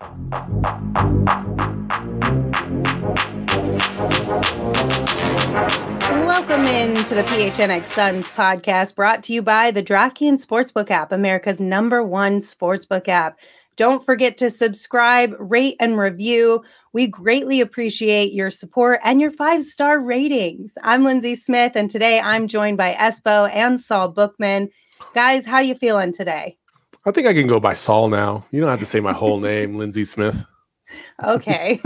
[0.00, 0.22] Welcome
[6.66, 11.58] in to the PHNX Suns podcast brought to you by the DraftKings Sportsbook app, America's
[11.58, 13.40] number one sportsbook app.
[13.74, 16.62] Don't forget to subscribe, rate, and review.
[16.92, 20.74] We greatly appreciate your support and your five star ratings.
[20.84, 24.68] I'm Lindsay Smith, and today I'm joined by Espo and Saul Bookman.
[25.12, 26.56] Guys, how you feeling today?
[27.06, 28.46] I think I can go by Saul now.
[28.50, 30.44] You don't have to say my whole name, Lindsay Smith.
[31.22, 31.80] Okay.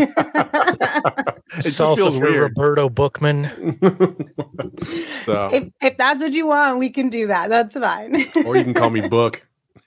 [1.58, 2.42] Salsa for weird.
[2.56, 3.44] Roberto Bookman.
[5.24, 7.50] so if, if that's what you want, we can do that.
[7.50, 8.26] That's fine.
[8.44, 9.46] or you can call me Book.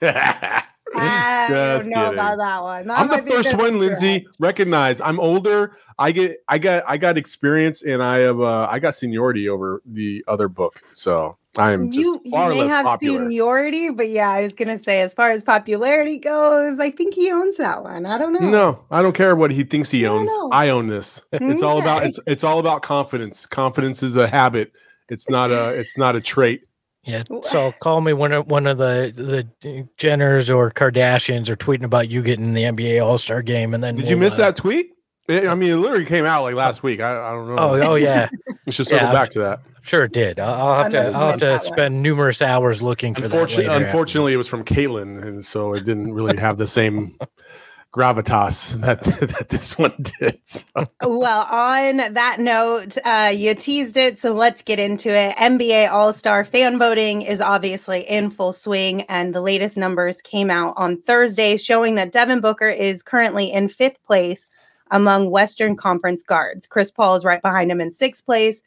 [0.98, 2.14] I don't know kidding.
[2.14, 2.86] about that one.
[2.88, 4.26] That I'm the first one, Lindsay.
[4.38, 5.76] Recognize I'm older.
[5.98, 9.82] I get I got I got experience and I have uh, I got seniority over
[9.86, 10.82] the other book.
[10.92, 13.20] So I'm you, you may have popular.
[13.20, 17.30] seniority, but yeah, I was gonna say as far as popularity goes, I think he
[17.30, 18.04] owns that one.
[18.04, 18.40] I don't know.
[18.40, 20.30] No, I don't care what he thinks he owns.
[20.52, 21.20] I, I own this.
[21.32, 23.46] It's all about it's it's all about confidence.
[23.46, 24.72] Confidence is a habit.
[25.08, 26.62] It's not a it's not a trait.
[27.06, 29.12] Yeah, so call me when one of the
[29.62, 33.82] the Jenners or Kardashians are tweeting about you getting the NBA All Star game, and
[33.82, 34.90] then did we'll, you miss uh, that tweet?
[35.28, 37.00] It, I mean, it literally came out like last week.
[37.00, 37.56] I, I don't know.
[37.58, 38.28] Oh, oh yeah.
[38.66, 39.60] we should circle yeah, back to that.
[39.82, 40.40] Sure, it did.
[40.40, 41.12] I'll have to.
[41.12, 43.82] I'll have to spend numerous hours looking for unfortunately, that.
[43.82, 47.16] Unfortunately, it was from Caitlin, and so it didn't really have the same
[47.96, 50.38] gravitas that that this one did.
[50.44, 50.66] So.
[51.02, 55.34] Well, on that note, uh, you teased it, so let's get into it.
[55.36, 60.50] NBA All Star fan voting is obviously in full swing, and the latest numbers came
[60.50, 64.46] out on Thursday, showing that Devin Booker is currently in fifth place
[64.90, 66.66] among Western Conference guards.
[66.66, 68.62] Chris Paul is right behind him in sixth place.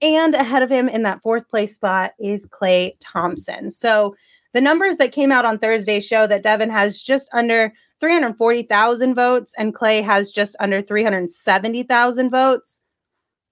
[0.00, 3.70] And ahead of him in that fourth place spot is Klay Thompson.
[3.70, 4.16] So
[4.52, 9.52] the numbers that came out on Thursday show that Devin has just under 340,000 votes
[9.56, 12.82] and Klay has just under 370,000 votes.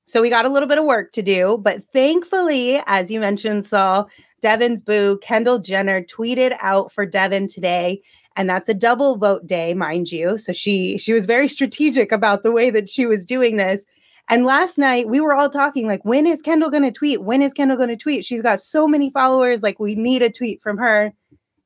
[0.07, 3.65] So we got a little bit of work to do, but thankfully, as you mentioned,
[3.65, 4.09] Saul,
[4.41, 8.03] Devin's boo, Kendall Jenner, tweeted out for Devin today,
[8.35, 10.37] and that's a double vote day, mind you.
[10.37, 13.85] So she she was very strategic about the way that she was doing this.
[14.29, 17.23] And last night we were all talking like, when is Kendall going to tweet?
[17.23, 18.25] When is Kendall going to tweet?
[18.25, 19.63] She's got so many followers.
[19.63, 21.13] Like, we need a tweet from her.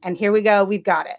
[0.03, 0.65] And here we go.
[0.65, 1.16] We've got it.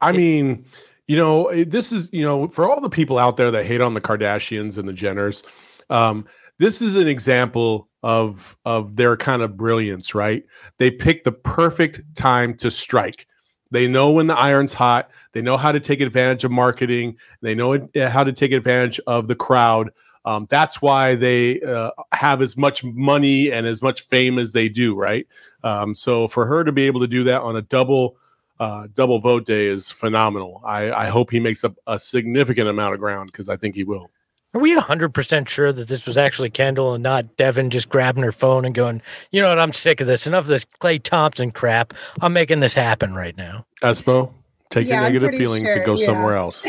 [0.00, 0.64] I mean,
[1.06, 3.94] you know, this is, you know, for all the people out there that hate on
[3.94, 5.42] the Kardashians and the Jenners,
[5.90, 6.26] um,
[6.58, 10.44] this is an example of of their kind of brilliance, right?
[10.78, 13.26] They pick the perfect time to strike.
[13.70, 15.10] They know when the iron's hot.
[15.32, 17.16] They know how to take advantage of marketing.
[17.40, 19.90] They know how to take advantage of the crowd.
[20.24, 24.68] Um, that's why they uh, have as much money and as much fame as they
[24.68, 25.26] do, right?
[25.62, 28.16] Um, so for her to be able to do that on a double
[28.60, 30.60] uh, double vote day is phenomenal.
[30.64, 33.84] I, I hope he makes up a significant amount of ground because I think he
[33.84, 34.10] will.
[34.52, 38.32] Are we 100% sure that this was actually Kendall and not Devin just grabbing her
[38.32, 39.00] phone and going,
[39.30, 40.26] you know what, I'm sick of this.
[40.26, 41.94] Enough of this Klay Thompson crap.
[42.20, 43.64] I'm making this happen right now.
[43.82, 44.32] Espo?
[44.70, 46.06] Take yeah, your negative feelings sure, and go yeah.
[46.06, 46.64] somewhere else.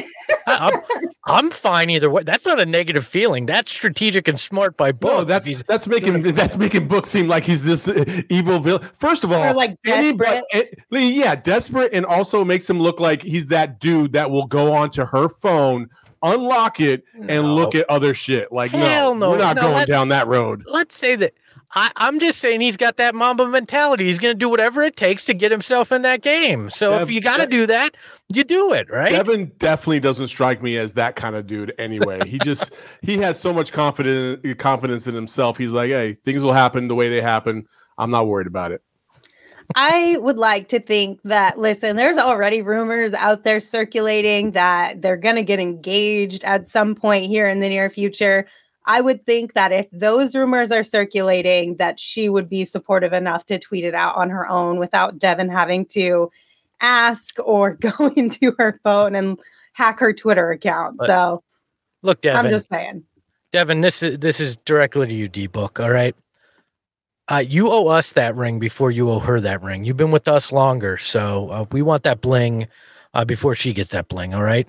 [0.48, 0.82] I'm,
[1.26, 2.24] I'm, fine either way.
[2.24, 3.46] That's not a negative feeling.
[3.46, 5.12] That's strategic and smart by Book.
[5.12, 8.90] No, that's that's making that's making Book seem like he's this uh, evil villain.
[8.96, 10.44] First of all, or like desperate.
[10.52, 14.74] Anybody, yeah, desperate, and also makes him look like he's that dude that will go
[14.74, 15.88] onto her phone
[16.24, 17.28] unlock it no.
[17.34, 18.52] and look at other shit.
[18.52, 20.64] Like, no, no, we're not no, going down that road.
[20.68, 21.34] Let's say that
[21.74, 24.06] I, am just saying he's got that Mamba mentality.
[24.06, 26.70] He's going to do whatever it takes to get himself in that game.
[26.70, 27.96] So Dev, if you got to do that,
[28.30, 29.12] you do it, right?
[29.12, 31.74] Devin definitely doesn't strike me as that kind of dude.
[31.78, 35.58] Anyway, he just he has so much confidence confidence in himself.
[35.58, 37.66] He's like, hey, things will happen the way they happen.
[37.98, 38.82] I'm not worried about it.
[39.76, 45.18] I would like to think that, listen, there's already rumors out there circulating that they're
[45.18, 48.48] going to get engaged at some point here in the near future.
[48.86, 53.46] I would think that if those rumors are circulating, that she would be supportive enough
[53.48, 56.32] to tweet it out on her own without Devin having to
[56.82, 59.40] ask or go into her phone and
[59.74, 61.00] hack her Twitter account.
[61.06, 61.44] So,
[62.02, 63.04] look, Devin, I'm just saying,
[63.52, 65.80] Devin, this is this is directly to you, D Book.
[65.80, 66.16] All right,
[67.30, 69.84] uh, you owe us that ring before you owe her that ring.
[69.84, 72.68] You've been with us longer, so uh, we want that bling
[73.14, 74.34] uh, before she gets that bling.
[74.34, 74.68] All right.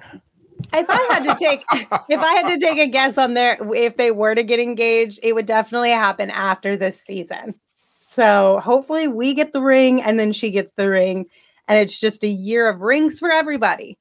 [0.75, 1.65] If I had to take,
[2.09, 5.21] if I had to take a guess on their, if they were to get engaged,
[5.23, 7.55] it would definitely happen after this season.
[8.01, 11.27] So hopefully we get the ring and then she gets the ring,
[11.69, 13.99] and it's just a year of rings for everybody.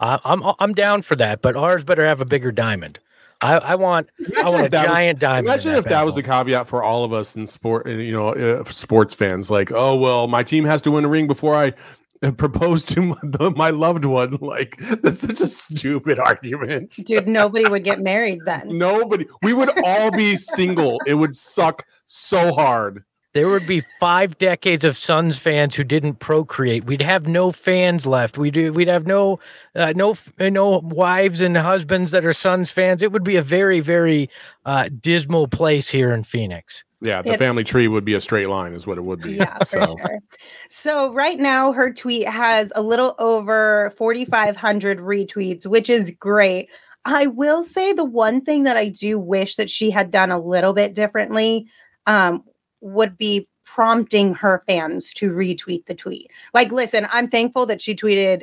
[0.00, 2.98] I, I'm I'm down for that, but ours better have a bigger diamond.
[3.40, 5.46] I, I want I want a that was- giant diamond.
[5.46, 7.90] in Imagine if that was bad the caveat for all of us in sport, uh,
[7.90, 9.50] you know, uh, sports fans.
[9.50, 11.72] Like, oh well, my team has to win a ring before I
[12.22, 14.38] uh, propose to my, the- my loved one.
[14.40, 16.94] Like, that's such a stupid argument.
[17.04, 18.62] Dude, nobody would get married then.
[18.78, 21.00] Nobody, we would all be single.
[21.06, 23.04] It would suck so hard.
[23.34, 26.84] There would be five decades of Suns fans who didn't procreate.
[26.84, 28.36] We'd have no fans left.
[28.36, 29.38] We'd we'd have no
[29.74, 33.00] uh, no no wives and husbands that are Suns fans.
[33.00, 34.28] It would be a very very
[34.66, 36.84] uh, dismal place here in Phoenix.
[37.02, 39.34] Yeah, the family tree would be a straight line, is what it would be.
[39.34, 40.18] Yeah, for so, sure.
[40.70, 46.68] So right now, her tweet has a little over 4,500 retweets, which is great.
[47.04, 50.40] I will say the one thing that I do wish that she had done a
[50.40, 51.66] little bit differently
[52.06, 52.44] um,
[52.80, 56.30] would be prompting her fans to retweet the tweet.
[56.54, 58.42] Like, listen, I'm thankful that she tweeted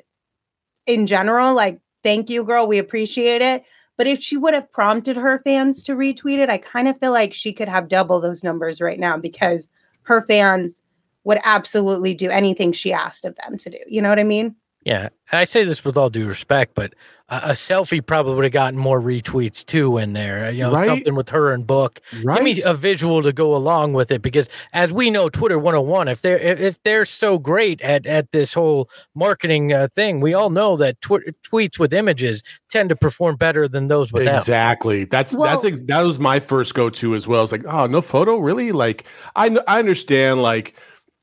[0.85, 2.67] in general, like, thank you, girl.
[2.67, 3.63] We appreciate it.
[3.99, 7.11] But if she would have prompted her fans to retweet it, I kind of feel
[7.11, 9.67] like she could have double those numbers right now because
[10.03, 10.81] her fans
[11.25, 13.77] would absolutely do anything she asked of them to do.
[13.87, 14.55] You know what I mean?
[14.85, 16.93] Yeah, I say this with all due respect, but
[17.27, 20.49] a, a selfie probably would have gotten more retweets too in there.
[20.51, 20.85] You know, Right?
[20.85, 21.99] something with her and Book.
[22.23, 22.35] right?
[22.37, 26.07] Give me a visual to go along with it because as we know Twitter 101
[26.07, 30.33] if they're if if they're so great at at this whole marketing uh, thing we
[30.33, 32.41] all know that tw- tweets with images
[32.71, 35.03] tend to perform better than those without Exactly.
[35.03, 37.43] That's that's Well- ex- that was my first go to as well.
[37.43, 38.71] It's like, oh, no photo, really?
[38.71, 39.03] Like,
[39.35, 40.41] I I understand.
[40.41, 40.73] Like,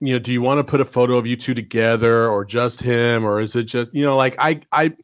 [0.01, 2.81] you know, do you want to put a photo of you two together, or just
[2.81, 4.95] him, or is it just you know, like I I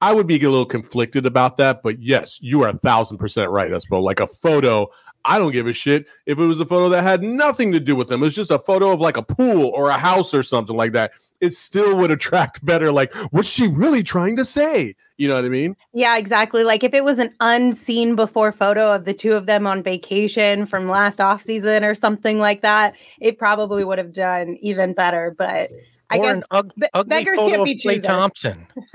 [0.00, 1.82] I would be a little conflicted about that.
[1.82, 4.02] But yes, you are a thousand percent right, Espo.
[4.02, 4.88] Like a photo.
[5.24, 7.96] I don't give a shit if it was a photo that had nothing to do
[7.96, 8.22] with them.
[8.22, 11.10] It's just a photo of like a pool or a house or something like that.
[11.40, 12.90] It still would attract better.
[12.90, 14.94] Like, what's she really trying to say?
[15.16, 15.76] You know what I mean?
[15.92, 16.62] Yeah, exactly.
[16.62, 20.64] Like if it was an unseen before photo of the two of them on vacation
[20.64, 25.34] from last off season or something like that, it probably would have done even better.
[25.36, 25.70] But
[26.10, 28.06] I or guess an ug- be- ugly beggars photo can't be Klay choosers.
[28.06, 28.66] Thompson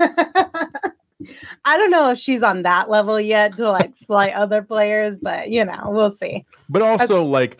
[1.64, 5.50] I don't know if she's on that level yet to like slight other players, but
[5.50, 6.44] you know, we'll see.
[6.68, 7.58] But also, like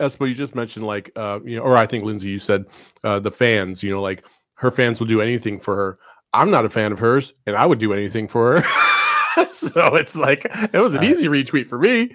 [0.00, 2.64] Espo, you just mentioned, like uh, you know, or I think Lindsay, you said
[3.04, 3.82] uh, the fans.
[3.82, 4.24] You know, like
[4.54, 5.98] her fans will do anything for her.
[6.32, 9.44] I'm not a fan of hers, and I would do anything for her.
[9.48, 12.14] so it's like it was an Uh, easy retweet for me.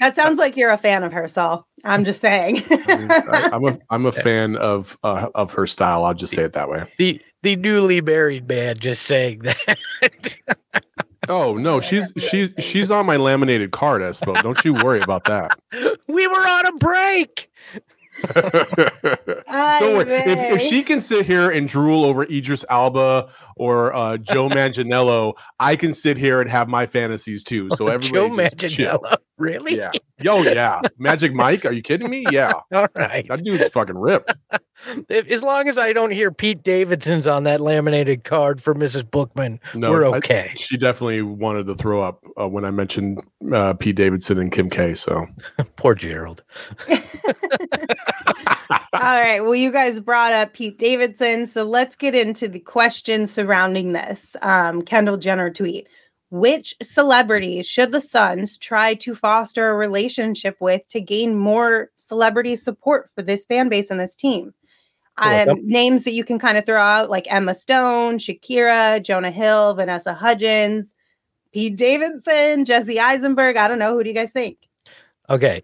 [0.00, 1.66] That sounds like you're a fan of her, Saul.
[1.84, 2.62] I'm just saying.
[2.70, 6.04] I mean, I, I'm a I'm a fan of uh, of her style.
[6.04, 6.84] I'll just say it that way.
[6.98, 10.36] the the newly married man just saying that
[11.30, 14.40] Oh no, she's she's she's on my laminated card, Espo.
[14.42, 15.58] Don't you worry about that.
[16.08, 17.50] we were on a break
[18.34, 20.12] Don't worry.
[20.12, 25.34] If, if she can sit here and drool over Idris Elba or uh, Joe Manganiello,
[25.58, 27.68] I can sit here and have my fantasies too.
[27.70, 28.98] So Joe everybody chill.
[28.98, 29.90] Manganiello really Yeah.
[30.22, 30.82] Yo, yeah.
[30.98, 32.26] Magic Mike, are you kidding me?
[32.30, 32.52] Yeah.
[32.72, 34.34] all right That dude's fucking ripped.
[35.08, 39.10] As long as I don't hear Pete Davidson's on that laminated card for Mrs.
[39.10, 40.52] Bookman, No, we're I- okay.
[40.56, 43.20] she definitely wanted to throw up uh, when I mentioned
[43.52, 44.94] uh, Pete Davidson and Kim K.
[44.94, 45.26] So
[45.76, 46.42] Poor Gerald.
[48.92, 49.40] All right.
[49.40, 51.46] Well, you guys brought up Pete Davidson.
[51.46, 54.36] So let's get into the questions surrounding this.
[54.42, 55.88] Um, Kendall Jenner tweet
[56.30, 62.54] Which celebrities should the Suns try to foster a relationship with to gain more celebrity
[62.54, 64.54] support for this fan base and this team?
[65.18, 69.74] Um, names that you can kind of throw out like Emma Stone, Shakira, Jonah Hill,
[69.74, 70.94] Vanessa Hudgens,
[71.52, 73.56] Pete Davidson, Jesse Eisenberg.
[73.56, 73.94] I don't know.
[73.94, 74.56] Who do you guys think?
[75.28, 75.62] Okay.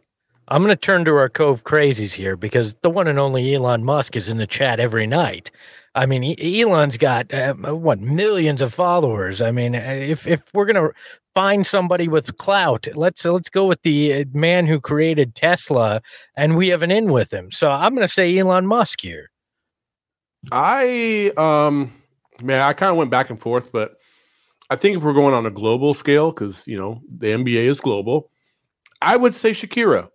[0.48, 3.82] I'm going to turn to our Cove crazies here because the one and only Elon
[3.82, 5.50] Musk is in the chat every night.
[5.96, 9.40] I mean, Elon's got uh, what millions of followers.
[9.40, 10.92] I mean, uh, if if we're to
[11.34, 16.02] find somebody with clout, let's let's go with the uh, man who created Tesla,
[16.36, 17.50] and we have an in with him.
[17.50, 19.30] So I'm to say Elon Musk here.
[20.52, 21.94] I um
[22.42, 23.96] man, I kind of went back and forth, but
[24.68, 27.80] I think if we're going on a global scale, because you know the NBA is
[27.80, 28.30] global,
[29.00, 30.10] I would say Shakira.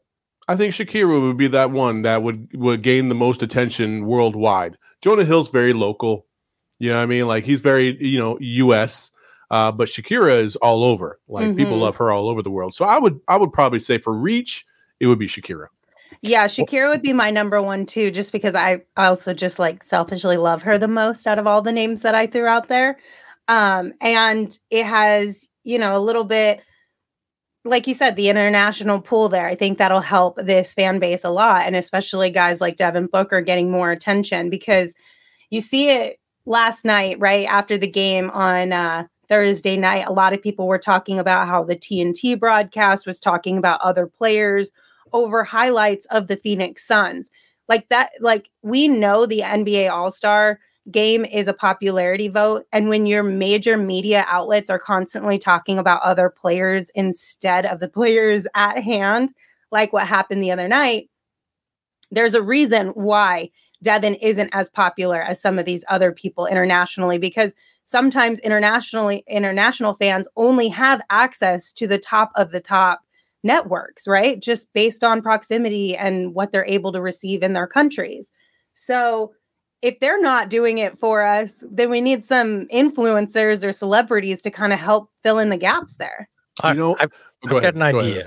[0.48, 4.78] I think Shakira would be that one that would would gain the most attention worldwide.
[5.02, 6.26] Jonah Hill's very local.
[6.80, 7.28] You know what I mean?
[7.28, 9.12] Like he's very, you know, US.
[9.50, 11.20] Uh, but Shakira is all over.
[11.28, 11.82] Like people Mhm.
[11.82, 12.74] love her all over the world.
[12.74, 14.66] So I would I would probably say for reach,
[15.00, 15.68] it would be Shakira.
[16.22, 20.38] Yeah, Shakira would be my number one too, just because I also just like selfishly
[20.38, 22.98] love her the most out of all the names that I threw out there.
[23.48, 26.62] Um, and it has, you know, a little bit,
[27.64, 29.48] like you said, the international pool there.
[29.48, 33.42] I think that'll help this fan base a lot, and especially guys like Devin Booker
[33.42, 34.96] getting more attention because
[35.50, 40.06] you see it last night, right after the game on uh, Thursday night.
[40.08, 44.08] A lot of people were talking about how the TNT broadcast was talking about other
[44.08, 44.72] players
[45.14, 47.30] over highlights of the Phoenix Suns.
[47.70, 50.60] Like that, like we know the NBA All Star
[50.90, 52.66] game is a popularity vote.
[52.72, 57.90] And when your major media outlets are constantly talking about other players instead of the
[57.90, 59.30] players at hand,
[59.72, 61.10] like what happened the other night,
[62.10, 63.50] there's a reason why
[63.84, 67.54] Devin isn't as popular as some of these other people internationally because
[67.86, 73.02] sometimes internationally international fans only have access to the top of the top
[73.44, 74.40] networks, right?
[74.40, 78.32] Just based on proximity and what they're able to receive in their countries.
[78.74, 79.34] So
[79.82, 84.52] if they're not doing it for us, then we need some influencers or celebrities to
[84.52, 86.30] kind of help fill in the gaps there.
[86.64, 87.12] You know, I've,
[87.44, 88.26] I've got an idea.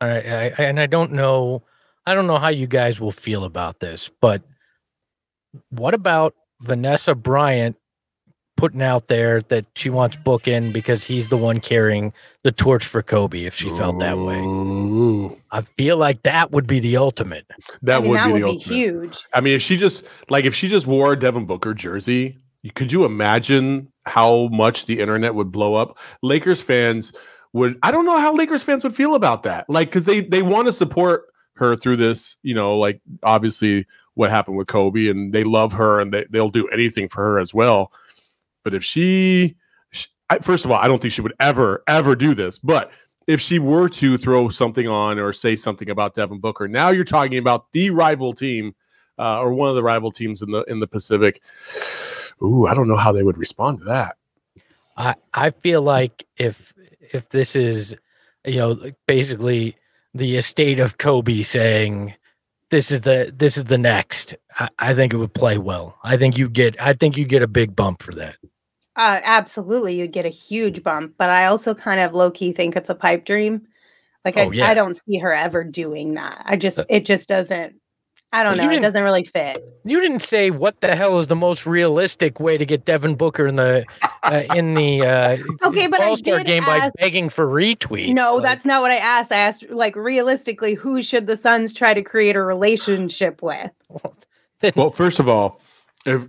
[0.00, 1.62] I, I, and I don't know,
[2.06, 4.42] I don't know how you guys will feel about this, but
[5.70, 7.76] what about Vanessa Bryant
[8.56, 12.84] putting out there that she wants Book in because he's the one carrying the torch
[12.84, 15.36] for Kobe if she felt that way.
[15.50, 17.46] I feel like that would be the ultimate.
[17.82, 18.74] That I mean, would that be would the be ultimate.
[18.74, 19.24] huge.
[19.32, 22.38] I mean, if she just like if she just wore a Devin Booker jersey,
[22.74, 25.96] could you imagine how much the internet would blow up?
[26.22, 27.12] Lakers fans
[27.52, 29.68] would I don't know how Lakers fans would feel about that.
[29.68, 34.30] Like cuz they they want to support her through this, you know, like obviously what
[34.30, 37.52] happened with Kobe and they love her and they, they'll do anything for her as
[37.52, 37.92] well.
[38.66, 39.54] But if she,
[39.92, 42.58] she I, first of all, I don't think she would ever, ever do this.
[42.58, 42.90] But
[43.28, 47.04] if she were to throw something on or say something about Devin Booker, now you're
[47.04, 48.74] talking about the rival team
[49.20, 51.40] uh, or one of the rival teams in the in the Pacific.
[52.42, 54.16] Ooh, I don't know how they would respond to that.
[54.96, 56.74] I I feel like if
[57.12, 57.94] if this is
[58.44, 59.76] you know basically
[60.12, 62.14] the estate of Kobe saying
[62.70, 65.98] this is the this is the next, I, I think it would play well.
[66.02, 68.36] I think you get I think you get a big bump for that.
[68.96, 71.14] Uh, absolutely, you'd get a huge bump.
[71.18, 73.66] But I also kind of low key think it's a pipe dream.
[74.24, 74.70] Like Oh, I, yeah.
[74.70, 76.42] I don't see her ever doing that.
[76.44, 77.76] I just Uh, it just doesn't.
[78.32, 78.72] I don't But know.
[78.72, 79.64] It doesn't really fit.
[79.84, 83.46] You didn't say what the hell is the most realistic way to get Devin Booker
[83.46, 83.86] in the
[84.24, 88.12] uh, in the uh, Okay, but I All Star did game by begging for retweets.
[88.12, 89.30] No, Like, that's not what I asked.
[89.30, 93.70] I asked like realistically, who should the Suns try to create a relationship with?
[94.74, 95.60] Well, first of all,
[96.06, 96.26] if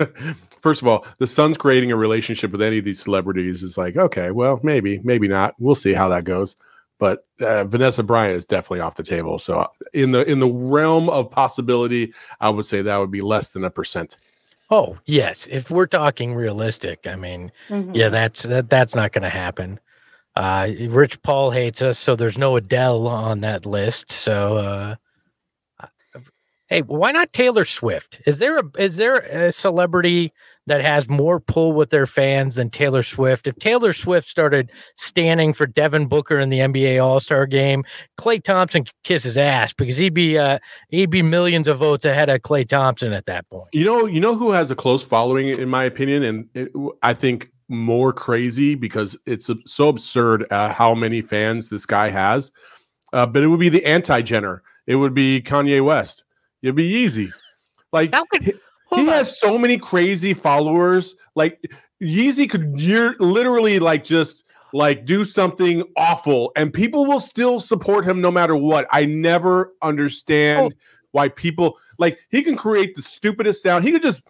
[0.58, 3.96] first of all, the Suns creating a relationship with any of these celebrities is like,
[3.96, 5.54] okay, well, maybe, maybe not.
[5.58, 6.56] We'll see how that goes.
[6.98, 9.38] But uh, Vanessa Bryant is definitely off the table.
[9.38, 13.20] So uh, in the in the realm of possibility, I would say that would be
[13.20, 14.16] less than a percent.
[14.70, 17.94] Oh yes, if we're talking realistic, I mean, Mhm.
[17.94, 19.78] yeah, that's that, that's not going to happen.
[20.34, 24.10] Uh, Rich Paul hates us, so there's no Adele on that list.
[24.10, 24.96] So, uh,
[26.68, 28.20] hey, why not Taylor Swift?
[28.26, 30.32] Is there a is there a celebrity
[30.66, 33.46] that has more pull with their fans than Taylor Swift?
[33.46, 37.84] If Taylor Swift started standing for Devin Booker in the NBA All Star Game,
[38.18, 40.58] Klay Thompson could kiss his ass because he'd be uh,
[40.88, 43.68] he'd be millions of votes ahead of Klay Thompson at that point.
[43.72, 47.14] You know, you know who has a close following, in my opinion, and it, I
[47.14, 52.52] think more crazy because it's so absurd uh, how many fans this guy has.
[53.12, 54.62] Uh, but it would be the anti-Jenner.
[54.86, 56.24] It would be Kanye West.
[56.62, 57.32] It'd be easy.
[57.92, 58.58] Like could-
[58.94, 61.14] he, has so many crazy followers.
[61.34, 61.60] Like
[62.02, 68.06] Yeezy could you're literally like just like do something awful and people will still support
[68.06, 68.86] him no matter what.
[68.90, 70.76] I never understand Oh.
[71.12, 73.84] why people like he can create the stupidest sound.
[73.84, 74.22] He could just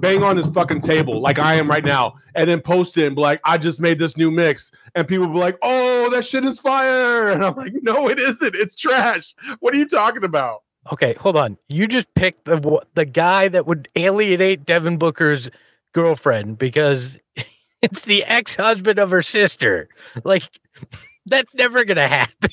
[0.00, 3.16] bang on his fucking table like I am right now and then post it and
[3.16, 4.70] be like, I just made this new mix.
[4.94, 7.28] And people be like, oh, that shit is fire.
[7.32, 8.54] And I'm like, no, it isn't.
[8.54, 9.34] It's trash.
[9.60, 10.62] What are you talking about?
[10.92, 11.56] Okay, hold on.
[11.68, 15.50] You just picked the the guy that would alienate Devin Booker's
[15.92, 17.18] girlfriend because
[17.82, 19.88] it's the ex-husband of her sister.
[20.24, 20.44] Like
[21.26, 22.50] that's never going to happen.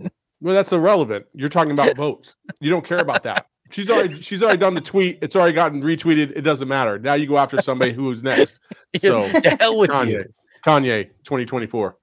[0.42, 1.26] Well, that's irrelevant.
[1.34, 2.36] You're talking about votes.
[2.60, 3.46] You don't care about that.
[3.70, 5.20] She's already she's already done the tweet.
[5.22, 6.32] It's already gotten retweeted.
[6.34, 6.98] It doesn't matter.
[6.98, 8.58] Now you go after somebody who's next.
[8.98, 10.24] So to hell with Kanye, you.
[10.66, 11.96] Kanye, 2024.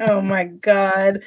[0.00, 1.22] Oh my God.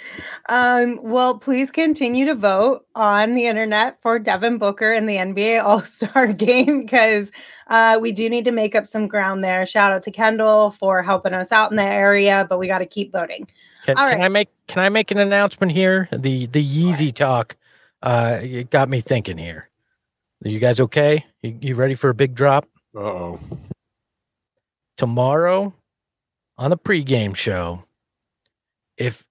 [0.49, 5.63] Um, well, please continue to vote on the internet for Devin Booker in the NBA
[5.65, 7.31] All Star game because
[7.67, 9.65] uh, we do need to make up some ground there.
[9.65, 12.85] Shout out to Kendall for helping us out in the area, but we got to
[12.85, 13.47] keep voting.
[13.85, 16.09] Can, All can I make can I make an announcement here?
[16.11, 17.55] The the Yeezy talk
[18.03, 19.69] uh, it got me thinking here.
[20.45, 21.25] Are you guys okay?
[21.41, 22.67] You, you ready for a big drop?
[22.95, 23.39] Uh oh.
[24.97, 25.73] Tomorrow
[26.57, 27.83] on the pregame show,
[28.97, 29.25] if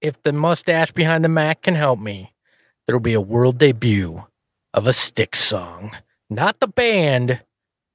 [0.00, 2.32] if the mustache behind the Mac can help me,
[2.86, 4.24] there'll be a world debut
[4.74, 5.92] of a stick song.
[6.28, 7.40] Not the band,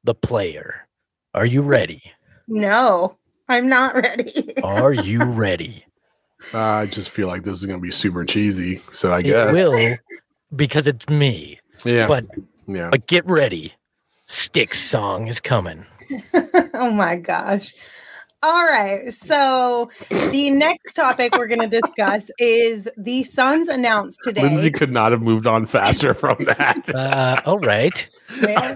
[0.04, 0.88] the player.
[1.34, 2.02] Are you ready?
[2.48, 4.54] No, I'm not ready.
[4.64, 5.86] Are you ready?
[6.54, 8.82] I just feel like this is going to be super cheesy.
[8.92, 9.50] So I It guess.
[9.50, 9.96] It will
[10.56, 11.60] because it's me.
[11.86, 12.08] Yeah.
[12.08, 12.26] But
[12.68, 12.90] yeah.
[12.90, 13.74] but get ready.
[14.26, 15.86] Stick song is coming.
[16.74, 17.74] oh my gosh.
[18.44, 19.14] All right.
[19.14, 24.42] So the next topic we're going to discuss is the Suns announced today.
[24.42, 26.82] Lindsay could not have moved on faster from that.
[27.02, 28.10] Uh, all right.
[28.42, 28.76] Yeah.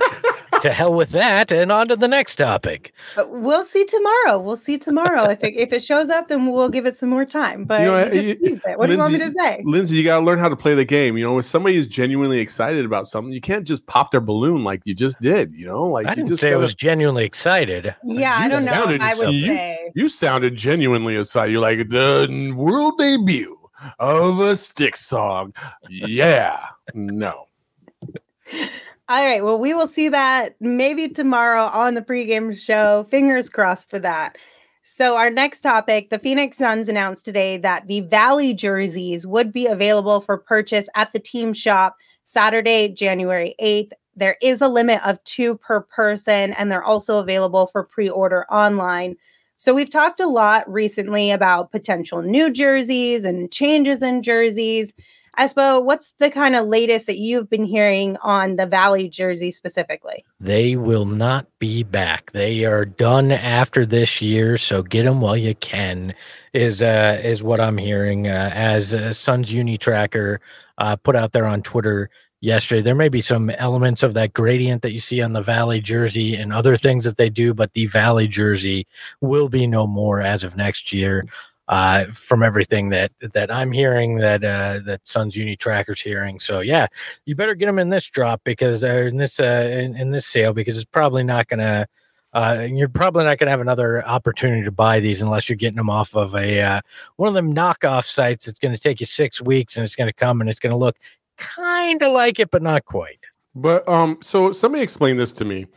[0.61, 2.93] To hell with that, and on to the next topic.
[3.27, 4.39] We'll see tomorrow.
[4.39, 5.25] We'll see tomorrow.
[5.29, 7.65] if it if it shows up, then we'll give it some more time.
[7.65, 8.79] But You you know, just it- teased it.
[8.79, 9.61] What do you want me to say?
[9.65, 11.17] Lindsay, you got to learn how to play the game.
[11.17, 14.63] You know, if somebody is genuinely excited about something, you can't just pop their balloon
[14.63, 15.53] like you just did.
[15.53, 17.93] You know, like I didn't just say I gotta- was genuinely excited.
[18.05, 18.71] Yeah, I don't know.
[19.01, 21.51] I would you- You sounded genuinely excited.
[21.51, 23.57] You're like the world debut
[23.99, 25.53] of a stick song.
[25.89, 26.59] Yeah,
[26.93, 27.47] no.
[29.07, 29.43] All right.
[29.43, 33.05] Well, we will see that maybe tomorrow on the pregame show.
[33.11, 34.37] Fingers crossed for that.
[34.81, 39.67] So, our next topic the Phoenix Suns announced today that the Valley jerseys would be
[39.67, 43.91] available for purchase at the team shop Saturday, January 8th.
[44.15, 48.45] There is a limit of two per person, and they're also available for pre order
[48.51, 49.17] online.
[49.55, 54.93] So, we've talked a lot recently about potential new jerseys and changes in jerseys.
[55.37, 60.23] Espo, what's the kind of latest that you've been hearing on the Valley jersey specifically?
[60.39, 62.31] They will not be back.
[62.31, 66.15] They are done after this year, so get them while you can.
[66.53, 70.39] Is uh, is what I'm hearing uh, as uh, Suns Uni Tracker
[70.77, 72.09] uh, put out there on Twitter
[72.45, 72.81] yesterday.
[72.81, 76.35] There may be some elements of that gradient that you see on the Valley jersey
[76.35, 78.87] and other things that they do, but the Valley jersey
[79.19, 81.25] will be no more as of next year.
[81.67, 86.37] Uh, from everything that that I'm hearing, that uh, that Suns Uni Tracker's hearing.
[86.37, 86.85] So yeah,
[87.25, 90.27] you better get them in this drop because uh, in this uh, in, in this
[90.27, 91.87] sale because it's probably not gonna.
[92.33, 95.77] Uh, you're probably not going to have another opportunity to buy these unless you're getting
[95.77, 96.81] them off of a uh,
[97.15, 98.47] one of them knockoff sites.
[98.47, 100.73] It's going to take you six weeks, and it's going to come and it's going
[100.73, 100.97] to look
[101.37, 103.25] kind of like it, but not quite.
[103.55, 105.67] But um, so somebody explain this to me.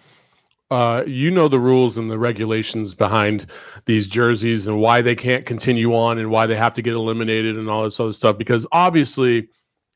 [0.71, 3.47] Uh, you know the rules and the regulations behind
[3.87, 7.57] these jerseys and why they can't continue on and why they have to get eliminated
[7.57, 8.37] and all this other stuff.
[8.37, 9.49] Because obviously,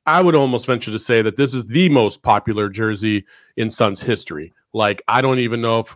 [0.07, 4.03] I would almost venture to say that this is the most popular jersey in Suns
[4.03, 4.53] history.
[4.73, 5.95] Like, I don't even know if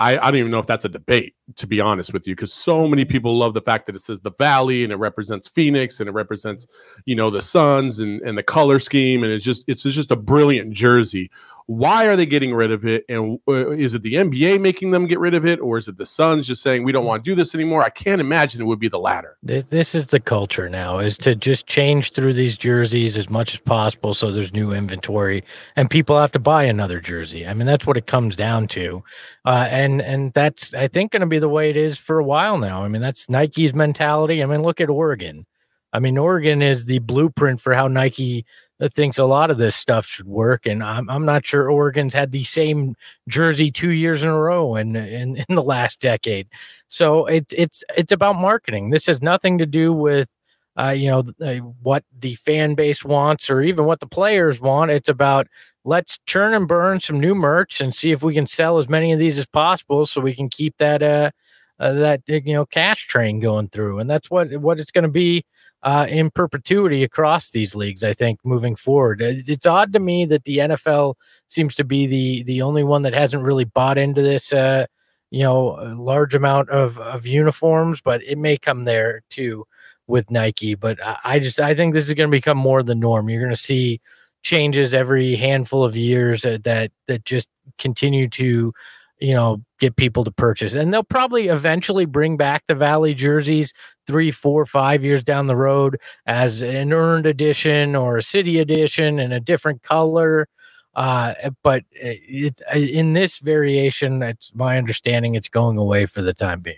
[0.00, 2.52] I, I don't even know if that's a debate, to be honest with you, because
[2.52, 6.00] so many people love the fact that it says the Valley and it represents Phoenix
[6.00, 6.66] and it represents,
[7.04, 9.22] you know, the Suns and, and the color scheme.
[9.22, 11.30] And it's just it's just a brilliant jersey.
[11.66, 13.04] Why are they getting rid of it?
[13.08, 15.96] And uh, is it the NBA making them get rid of it, or is it
[15.96, 17.82] the Suns just saying we don't want to do this anymore?
[17.82, 19.38] I can't imagine it would be the latter.
[19.42, 23.54] This, this is the culture now is to just change through these jerseys as much
[23.54, 25.42] as possible so there's new inventory
[25.76, 27.46] and people have to buy another jersey.
[27.46, 29.02] I mean that's what it comes down to.
[29.44, 32.24] Uh, and and that's I think going to be the way it is for a
[32.24, 32.84] while now.
[32.84, 34.42] I mean that's Nike's mentality.
[34.42, 35.46] I mean look at Oregon.
[35.92, 38.44] I mean Oregon is the blueprint for how Nike
[38.80, 42.12] uh, thinks a lot of this stuff should work and I'm I'm not sure Oregon's
[42.12, 42.96] had the same
[43.28, 46.48] jersey 2 years in a row in in, in the last decade.
[46.88, 48.90] So it, it's it's about marketing.
[48.90, 50.28] This has nothing to do with
[50.76, 54.90] uh, you know uh, what the fan base wants or even what the players want.
[54.90, 55.46] It's about
[55.84, 59.12] let's churn and burn some new merch and see if we can sell as many
[59.12, 61.30] of these as possible, so we can keep that uh,
[61.78, 64.00] uh that you know cash train going through.
[64.00, 65.44] And that's what what it's going to be
[65.84, 68.02] uh, in perpetuity across these leagues.
[68.02, 71.14] I think moving forward, it's, it's odd to me that the NFL
[71.48, 74.52] seems to be the the only one that hasn't really bought into this.
[74.52, 74.86] Uh,
[75.30, 79.66] you know, large amount of of uniforms, but it may come there too
[80.06, 80.74] with Nike.
[80.74, 83.28] But I, I just I think this is going to become more the norm.
[83.28, 84.00] You're going to see
[84.42, 88.72] changes every handful of years that that, that just continue to
[89.18, 93.72] you know get people to purchase and they'll probably eventually bring back the valley jerseys
[94.06, 99.18] three four five years down the road as an earned edition or a city edition
[99.18, 100.48] in a different color
[100.94, 106.06] uh eh, but eh, it, eh, in this variation it's my understanding it's going away
[106.06, 106.76] for the time being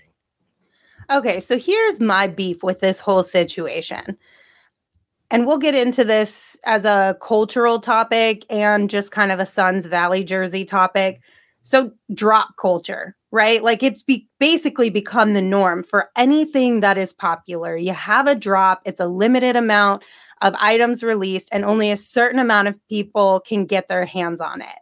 [1.11, 4.16] Okay, so here's my beef with this whole situation.
[5.31, 9.87] And we'll get into this as a cultural topic and just kind of a Suns
[9.87, 11.20] Valley jersey topic.
[11.66, 13.61] So, drop culture, right?
[13.61, 17.76] Like it's be- basically become the norm for anything that is popular.
[17.76, 20.05] You have a drop, it's a limited amount
[20.42, 24.61] of items released, and only a certain amount of people can get their hands on
[24.61, 24.79] it.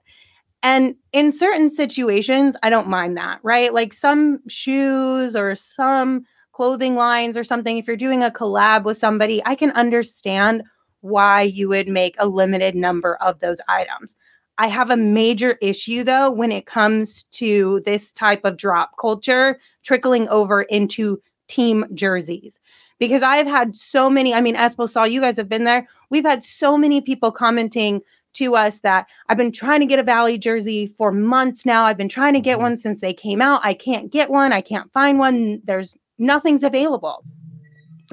[0.63, 3.73] And in certain situations, I don't mind that, right?
[3.73, 8.99] Like some shoes or some clothing lines or something, if you're doing a collab with
[8.99, 10.65] somebody, I can understand
[11.01, 14.17] why you would make a limited number of those items.
[14.59, 19.59] I have a major issue though when it comes to this type of drop culture
[19.83, 22.61] trickling over into team jerseys.
[22.99, 25.89] Because I've had so many, I mean, Espo saw you guys have been there.
[26.11, 28.01] We've had so many people commenting
[28.35, 31.85] to us that I've been trying to get a Valley jersey for months now.
[31.85, 32.63] I've been trying to get mm-hmm.
[32.63, 33.61] one since they came out.
[33.65, 34.53] I can't get one.
[34.53, 35.61] I can't find one.
[35.65, 37.25] There's nothing's available.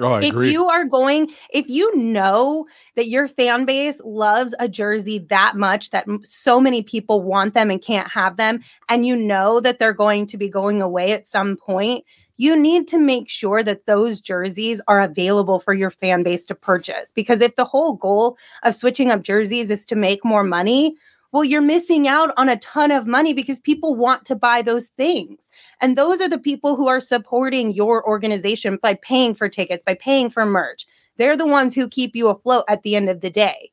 [0.00, 0.50] Oh, I if agree.
[0.50, 5.90] you are going, if you know that your fan base loves a jersey that much
[5.90, 9.92] that so many people want them and can't have them, and you know that they're
[9.92, 12.04] going to be going away at some point,
[12.38, 16.54] you need to make sure that those jerseys are available for your fan base to
[16.54, 17.12] purchase.
[17.14, 20.96] Because if the whole goal of switching up jerseys is to make more money,
[21.32, 24.88] well, you're missing out on a ton of money because people want to buy those
[24.98, 25.48] things.
[25.80, 29.94] And those are the people who are supporting your organization by paying for tickets, by
[29.94, 30.86] paying for merch.
[31.16, 33.70] They're the ones who keep you afloat at the end of the day.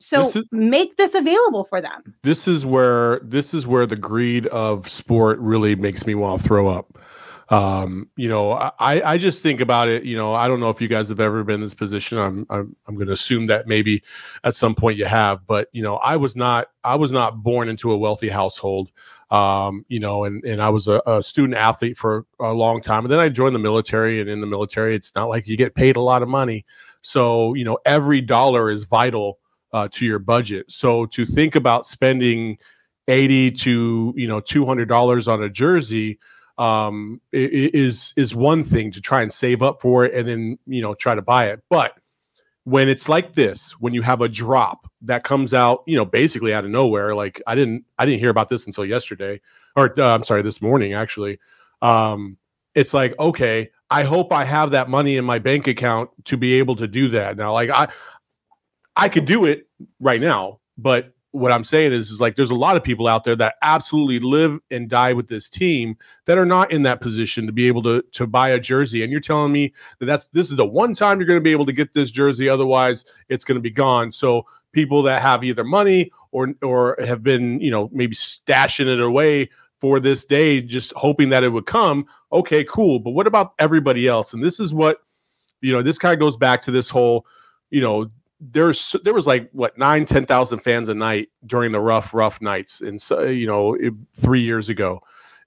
[0.00, 2.14] So this is, make this available for them.
[2.24, 6.48] This is where this is where the greed of sport really makes me want to
[6.48, 6.98] throw up
[7.48, 10.04] um, you know, I, I just think about it.
[10.04, 12.18] You know, I don't know if you guys have ever been in this position.
[12.18, 14.02] I'm I'm, I'm going to assume that maybe
[14.44, 17.68] at some point you have, but you know, I was not I was not born
[17.68, 18.90] into a wealthy household.
[19.30, 23.04] Um, you know, and and I was a, a, student athlete for a long time,
[23.04, 24.20] and then I joined the military.
[24.20, 26.66] And in the military, it's not like you get paid a lot of money,
[27.00, 29.38] so you know, every dollar is vital
[29.72, 30.70] uh, to your budget.
[30.70, 32.58] So to think about spending
[33.08, 36.18] eighty to you know two hundred dollars on a jersey
[36.58, 40.82] um, is is one thing to try and save up for it and then you
[40.82, 41.60] know try to buy it.
[41.68, 41.96] But
[42.64, 46.54] when it's like this, when you have a drop that comes out, you know, basically
[46.54, 49.40] out of nowhere, like I didn't I didn't hear about this until yesterday,
[49.76, 51.38] or uh, I'm sorry, this morning actually.
[51.80, 52.36] Um,
[52.74, 56.54] it's like okay, I hope I have that money in my bank account to be
[56.54, 57.36] able to do that.
[57.36, 57.88] Now, like I
[58.94, 59.66] I could do it
[60.00, 63.24] right now, but what I'm saying is, is like there's a lot of people out
[63.24, 67.46] there that absolutely live and die with this team that are not in that position
[67.46, 69.02] to be able to to buy a jersey.
[69.02, 71.52] And you're telling me that that's this is the one time you're going to be
[71.52, 74.12] able to get this jersey, otherwise it's going to be gone.
[74.12, 79.00] So people that have either money or or have been you know maybe stashing it
[79.00, 79.48] away
[79.80, 82.06] for this day, just hoping that it would come.
[82.30, 83.00] Okay, cool.
[83.00, 84.32] But what about everybody else?
[84.32, 84.98] And this is what
[85.62, 85.82] you know.
[85.82, 87.26] This kind of goes back to this whole
[87.70, 88.10] you know
[88.50, 92.40] there's there was like what nine ten thousand fans a night during the rough rough
[92.40, 95.00] nights and so you know it, three years ago.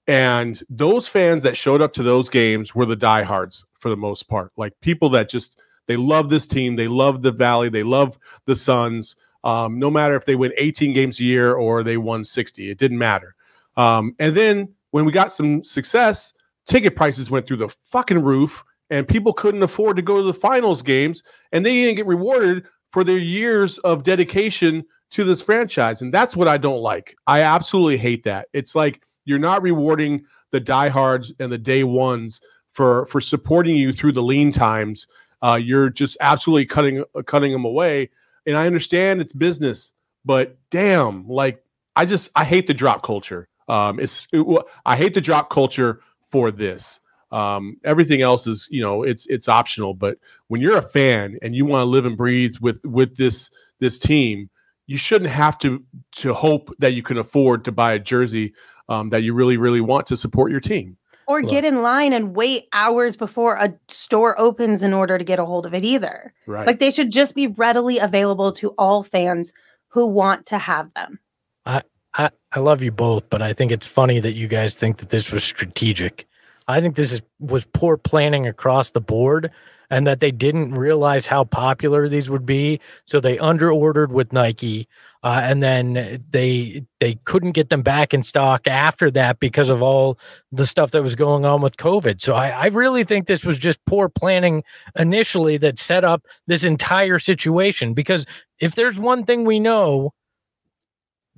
[0.08, 4.28] And those fans that showed up to those games were the diehards for the most
[4.28, 4.52] part.
[4.56, 8.56] Like people that just they love this team they love the valley they love the
[8.56, 9.16] suns.
[9.44, 12.78] Um, no matter if they win 18 games a year or they won 60 it
[12.78, 13.34] didn't matter.
[13.76, 16.32] Um, and then when we got some success
[16.66, 20.34] ticket prices went through the fucking roof and people couldn't afford to go to the
[20.34, 22.64] finals games and they didn't get rewarded
[22.96, 26.00] for their years of dedication to this franchise.
[26.00, 27.14] And that's what I don't like.
[27.26, 28.48] I absolutely hate that.
[28.54, 33.92] It's like you're not rewarding the diehards and the day ones for for supporting you
[33.92, 35.06] through the lean times.
[35.42, 38.08] Uh, you're just absolutely cutting uh, cutting them away.
[38.46, 39.92] And I understand it's business,
[40.24, 41.62] but damn, like
[41.96, 43.46] I just I hate the drop culture.
[43.68, 44.42] Um, it's it,
[44.86, 46.98] I hate the drop culture for this.
[47.32, 49.94] Um, everything else is, you know, it's it's optional.
[49.94, 53.50] But when you're a fan and you want to live and breathe with with this
[53.80, 54.48] this team,
[54.86, 55.82] you shouldn't have to
[56.16, 58.54] to hope that you can afford to buy a jersey
[58.88, 60.96] um, that you really really want to support your team.
[61.28, 65.40] Or get in line and wait hours before a store opens in order to get
[65.40, 66.32] a hold of it either.
[66.46, 66.64] Right.
[66.64, 69.52] Like they should just be readily available to all fans
[69.88, 71.18] who want to have them.
[71.64, 71.82] I,
[72.14, 75.08] I I love you both, but I think it's funny that you guys think that
[75.08, 76.28] this was strategic.
[76.68, 79.50] I think this is was poor planning across the board
[79.90, 84.88] and that they didn't realize how popular these would be so they underordered with Nike
[85.22, 89.82] uh, and then they they couldn't get them back in stock after that because of
[89.82, 90.18] all
[90.52, 92.20] the stuff that was going on with COVID.
[92.20, 94.62] So I, I really think this was just poor planning
[94.96, 98.24] initially that set up this entire situation because
[98.58, 100.12] if there's one thing we know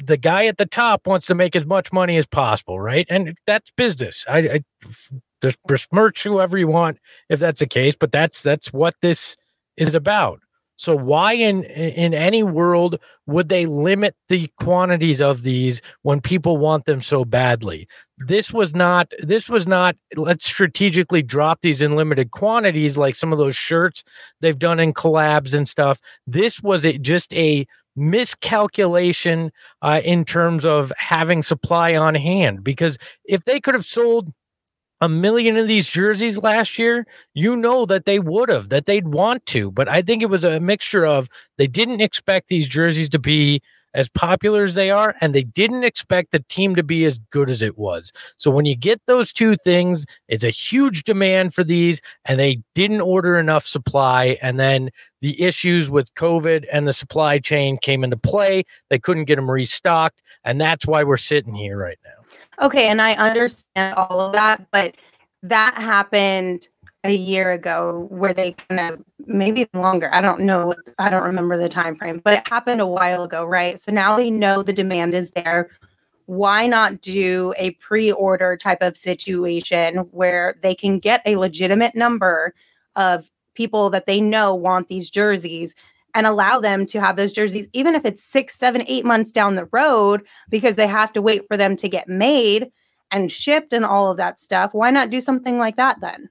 [0.05, 3.07] the guy at the top wants to make as much money as possible, right?
[3.11, 4.25] And that's business.
[4.29, 4.65] I, I
[5.43, 9.37] just besmirch whoever you want if that's the case, but that's that's what this
[9.77, 10.41] is about.
[10.77, 16.57] So why in in any world would they limit the quantities of these when people
[16.57, 17.89] want them so badly?
[18.19, 23.33] This was not this was not let's strategically drop these in limited quantities like some
[23.33, 24.05] of those shirts
[24.41, 26.01] they've done in collabs and stuff.
[26.29, 27.67] This was a, just a
[27.99, 29.51] miscalculation
[29.83, 34.33] uh, in terms of having supply on hand because if they could have sold
[35.01, 39.09] a million of these jerseys last year, you know that they would have, that they'd
[39.09, 39.71] want to.
[39.71, 43.63] But I think it was a mixture of they didn't expect these jerseys to be
[43.99, 47.51] as popular as they are, and they didn't expect the team to be as good
[47.51, 48.13] as it was.
[48.37, 52.63] So when you get those two things, it's a huge demand for these, and they
[52.77, 54.39] didn't order enough supply.
[54.41, 58.63] And then the issues with COVID and the supply chain came into play.
[58.89, 60.23] They couldn't get them restocked.
[60.45, 62.67] And that's why we're sitting here right now.
[62.67, 64.95] Okay, and I understand all of that, but
[65.43, 66.69] that happened
[67.09, 71.57] a year ago where they kind of maybe longer i don't know i don't remember
[71.57, 74.73] the time frame but it happened a while ago right so now they know the
[74.73, 75.71] demand is there
[76.27, 82.53] why not do a pre-order type of situation where they can get a legitimate number
[82.97, 85.75] of people that they know want these jerseys
[86.15, 89.55] and allow them to have those jerseys, even if it's six, seven, eight months down
[89.55, 92.71] the road, because they have to wait for them to get made
[93.11, 94.75] and shipped and all of that stuff.
[94.75, 96.29] Why not do something like that then?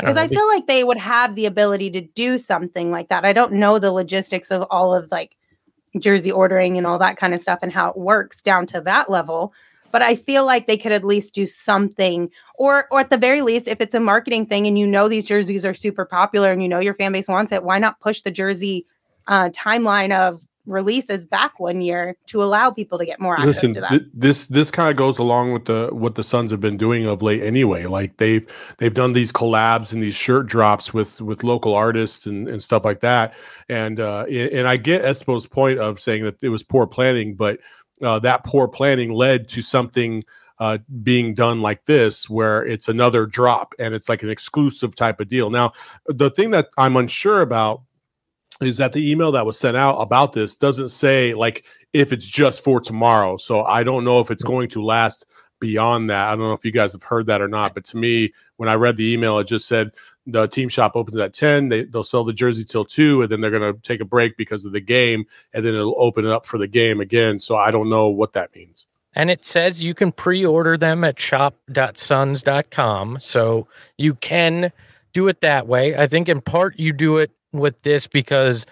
[0.00, 3.24] Because I, I feel like they would have the ability to do something like that.
[3.24, 5.36] I don't know the logistics of all of like
[5.98, 9.10] jersey ordering and all that kind of stuff and how it works down to that
[9.10, 9.52] level
[9.90, 13.40] but I feel like they could at least do something, or or at the very
[13.40, 16.62] least, if it's a marketing thing and you know these jerseys are super popular and
[16.62, 18.86] you know your fan base wants it, why not push the jersey
[19.26, 23.74] uh, timeline of releases back one year to allow people to get more access Listen,
[23.74, 23.90] to that.
[23.90, 27.06] Th- this this kind of goes along with the what the Suns have been doing
[27.06, 27.86] of late anyway.
[27.86, 28.46] Like they've
[28.78, 32.84] they've done these collabs and these shirt drops with with local artists and, and stuff
[32.84, 33.34] like that.
[33.68, 37.58] And uh and I get Espo's point of saying that it was poor planning, but
[38.02, 40.24] uh, that poor planning led to something
[40.60, 45.20] uh, being done like this, where it's another drop and it's like an exclusive type
[45.20, 45.50] of deal.
[45.50, 45.72] Now,
[46.06, 47.82] the thing that I'm unsure about
[48.60, 52.26] is that the email that was sent out about this doesn't say like if it's
[52.26, 53.36] just for tomorrow.
[53.36, 54.52] So I don't know if it's mm-hmm.
[54.52, 55.26] going to last
[55.60, 56.28] beyond that.
[56.28, 58.68] I don't know if you guys have heard that or not, but to me, when
[58.68, 59.92] I read the email, it just said
[60.26, 63.40] the team shop opens at 10 they, they'll sell the jersey till 2 and then
[63.40, 66.30] they're going to take a break because of the game and then it'll open it
[66.30, 67.40] up for the game again.
[67.40, 68.86] So i don't know what that means.
[69.14, 73.66] And it says you can pre-order them at shop.suns.com so
[73.96, 74.70] you can
[75.12, 75.96] do it that way.
[75.96, 78.66] I think in part you do it with this because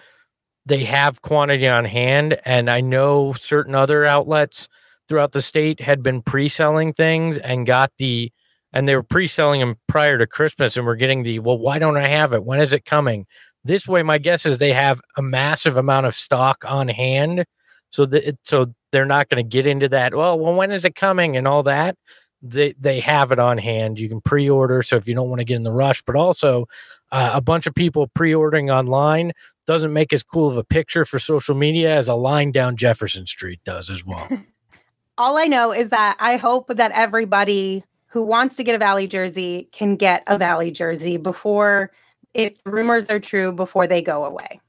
[0.65, 4.67] they have quantity on hand and i know certain other outlets
[5.07, 8.31] throughout the state had been pre-selling things and got the
[8.73, 11.97] and they were pre-selling them prior to Christmas, and we're getting the well, why don't
[11.97, 12.43] I have it?
[12.43, 13.25] When is it coming?
[13.63, 17.45] This way, my guess is they have a massive amount of stock on hand,
[17.89, 20.13] so that so they're not going to get into that.
[20.13, 21.97] Well, well, when is it coming and all that?
[22.41, 23.99] They they have it on hand.
[23.99, 26.67] You can pre-order, so if you don't want to get in the rush, but also
[27.11, 29.31] uh, a bunch of people pre-ordering online
[29.65, 33.25] doesn't make as cool of a picture for social media as a line down Jefferson
[33.25, 34.27] Street does as well.
[35.17, 39.07] All I know is that I hope that everybody who wants to get a Valley
[39.07, 41.91] jersey can get a Valley jersey before,
[42.33, 44.61] if rumors are true, before they go away.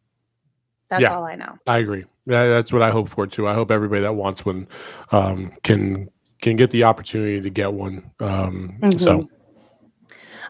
[0.88, 1.58] That's yeah, all I know.
[1.66, 2.04] I agree.
[2.26, 3.46] Yeah, that's what I hope for too.
[3.46, 4.66] I hope everybody that wants one
[5.12, 6.08] um, can
[6.40, 8.10] can get the opportunity to get one.
[8.20, 8.98] Um, mm-hmm.
[8.98, 9.28] So.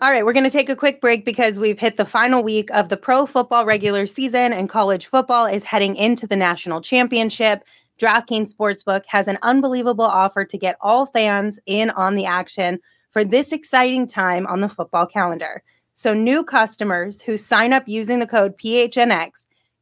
[0.00, 2.70] All right, we're going to take a quick break because we've hit the final week
[2.70, 7.64] of the pro football regular season and college football is heading into the national championship.
[7.98, 12.78] DraftKings Sportsbook has an unbelievable offer to get all fans in on the action
[13.10, 15.64] for this exciting time on the football calendar.
[15.94, 19.30] So, new customers who sign up using the code PHNX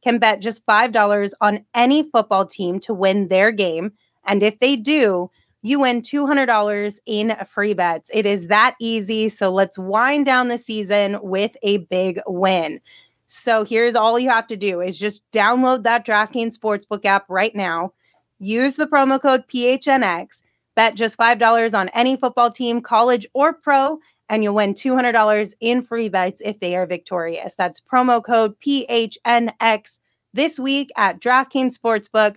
[0.03, 3.91] can bet just $5 on any football team to win their game.
[4.25, 5.29] And if they do,
[5.67, 8.09] you win $200 in free bets.
[8.13, 9.29] It is that easy.
[9.29, 12.79] So, let's wind down the season with a big win.
[13.27, 17.55] So, here's all you have to do is just download that DraftKings Sportsbook app right
[17.55, 17.93] now
[18.39, 20.41] Use the promo code PHNX.
[20.75, 23.97] Bet just $5 on any football team, college or pro,
[24.29, 27.55] and you'll win $200 in free bets if they are victorious.
[27.55, 29.97] That's promo code PHNX
[30.33, 32.35] this week at DraftKings Sportsbook.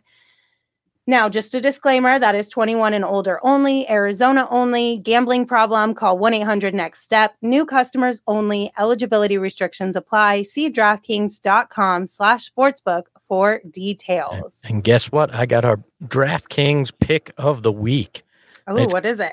[1.11, 6.17] Now, just a disclaimer that is 21 and older only, Arizona only, gambling problem, call
[6.17, 7.35] 1 800 NEXT STEP.
[7.43, 10.45] New customers only, eligibility restrictions apply.
[10.45, 14.61] See DraftKings.com slash sportsbook for details.
[14.63, 15.35] And, guess what?
[15.35, 18.23] I got our DraftKings pick of the week.
[18.69, 19.33] Oh, what is it?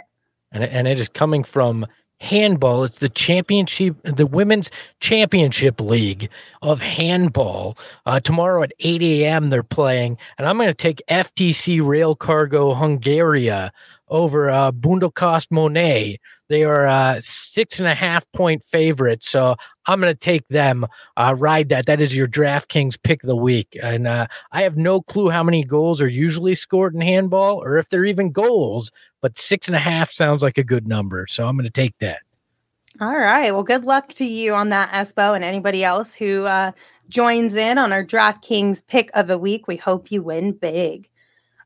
[0.52, 1.86] And, and it is coming from
[2.19, 2.84] handball.
[2.84, 6.30] It's the championship, the women's championship league
[6.62, 7.77] of handball.
[8.06, 9.49] Uh, tomorrow at 8 a.m.
[9.49, 13.71] they're playing, and I'm going to take FTC Rail Cargo Hungaria
[14.10, 16.19] over uh, Budapest Monet.
[16.49, 19.29] They are uh, six and a half point favorites.
[19.29, 19.55] So
[19.86, 20.86] I'm going to take them.
[21.15, 21.86] Uh, ride that.
[21.86, 23.77] That is your DraftKings pick of the week.
[23.81, 27.77] And uh, I have no clue how many goals are usually scored in handball or
[27.77, 31.27] if they're even goals, but six and a half sounds like a good number.
[31.27, 32.21] So I'm going to take that.
[32.99, 33.51] All right.
[33.51, 36.71] Well, good luck to you on that, Espo, and anybody else who uh,
[37.10, 39.67] joins in on our DraftKings pick of the week.
[39.67, 41.07] We hope you win big.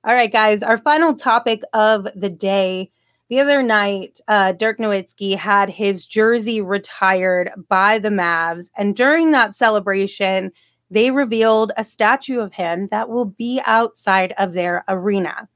[0.03, 2.91] All right, guys, our final topic of the day.
[3.31, 8.69] The other night, uh, Dirk Nowitzki had his jersey retired by the Mavs.
[8.75, 10.51] And during that celebration,
[10.89, 15.47] they revealed a statue of him that will be outside of their arena.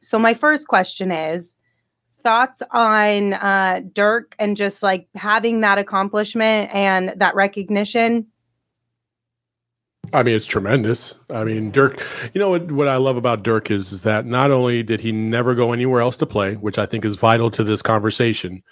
[0.00, 1.54] So, my first question is
[2.24, 8.26] thoughts on uh, Dirk and just like having that accomplishment and that recognition?
[10.12, 11.14] I mean, it's tremendous.
[11.30, 14.82] I mean, Dirk, you know what, what I love about Dirk is, that not only
[14.82, 17.82] did he never go anywhere else to play, which I think is vital to this
[17.82, 18.62] conversation,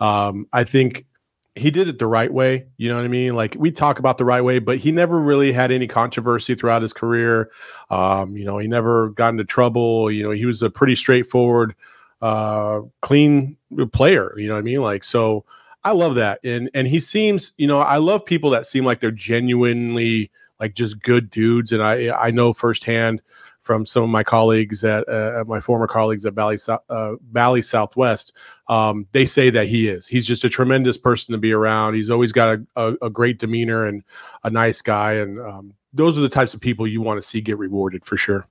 [0.00, 1.06] um, I think
[1.54, 2.66] he did it the right way.
[2.78, 3.34] You know what I mean?
[3.34, 6.82] Like we talk about the right way, but he never really had any controversy throughout
[6.82, 7.50] his career.
[7.90, 10.10] Um, you know, he never got into trouble.
[10.10, 11.74] You know, he was a pretty straightforward,
[12.22, 13.56] uh, clean
[13.92, 14.32] player.
[14.38, 14.80] You know what I mean?
[14.80, 15.44] Like, so
[15.84, 16.40] I love that.
[16.42, 20.30] And, and he seems, you know, I love people that seem like they're genuinely,
[20.62, 21.72] like just good dudes.
[21.72, 23.20] And I I know firsthand
[23.60, 28.32] from some of my colleagues at uh, my former colleagues at Bally uh, Bally Southwest.
[28.68, 30.06] Um, they say that he is.
[30.06, 31.94] He's just a tremendous person to be around.
[31.94, 34.02] He's always got a, a, a great demeanor and
[34.44, 35.14] a nice guy.
[35.14, 38.16] And um, those are the types of people you want to see get rewarded for
[38.16, 38.46] sure.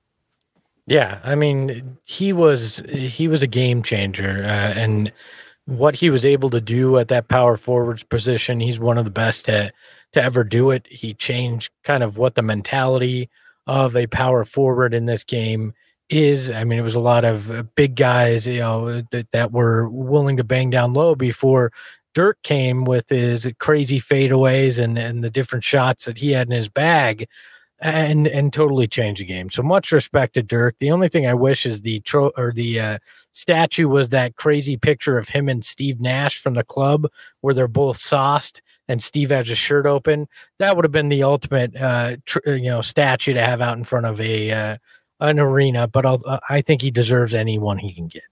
[0.88, 5.14] Yeah, I mean, he was he was a game changer, uh, and
[5.78, 9.12] what he was able to do at that power forwards position, he's one of the
[9.12, 9.72] best to
[10.14, 10.86] to ever do it.
[10.90, 13.30] He changed kind of what the mentality
[13.66, 15.74] of a power forward in this game
[16.10, 16.50] is.
[16.50, 19.88] I mean, it was a lot of uh, big guys, you know, that, that were
[19.90, 21.72] willing to bang down low before
[22.14, 26.54] Dirk came with his crazy fadeaways and, and the different shots that he had in
[26.54, 27.28] his bag
[27.82, 29.50] and and totally change the game.
[29.50, 30.78] So much respect to Dirk.
[30.80, 33.00] The only thing I wish is the tro- or the uh,
[33.32, 37.08] statue was that crazy picture of him and Steve Nash from the club
[37.42, 40.28] where they're both sauced and Steve has his shirt open.
[40.60, 43.84] That would have been the ultimate, uh, tr- you know, statue to have out in
[43.84, 44.78] front of a uh,
[45.20, 45.88] an arena.
[45.88, 48.24] But I'll, uh, I think he deserves anyone he can get.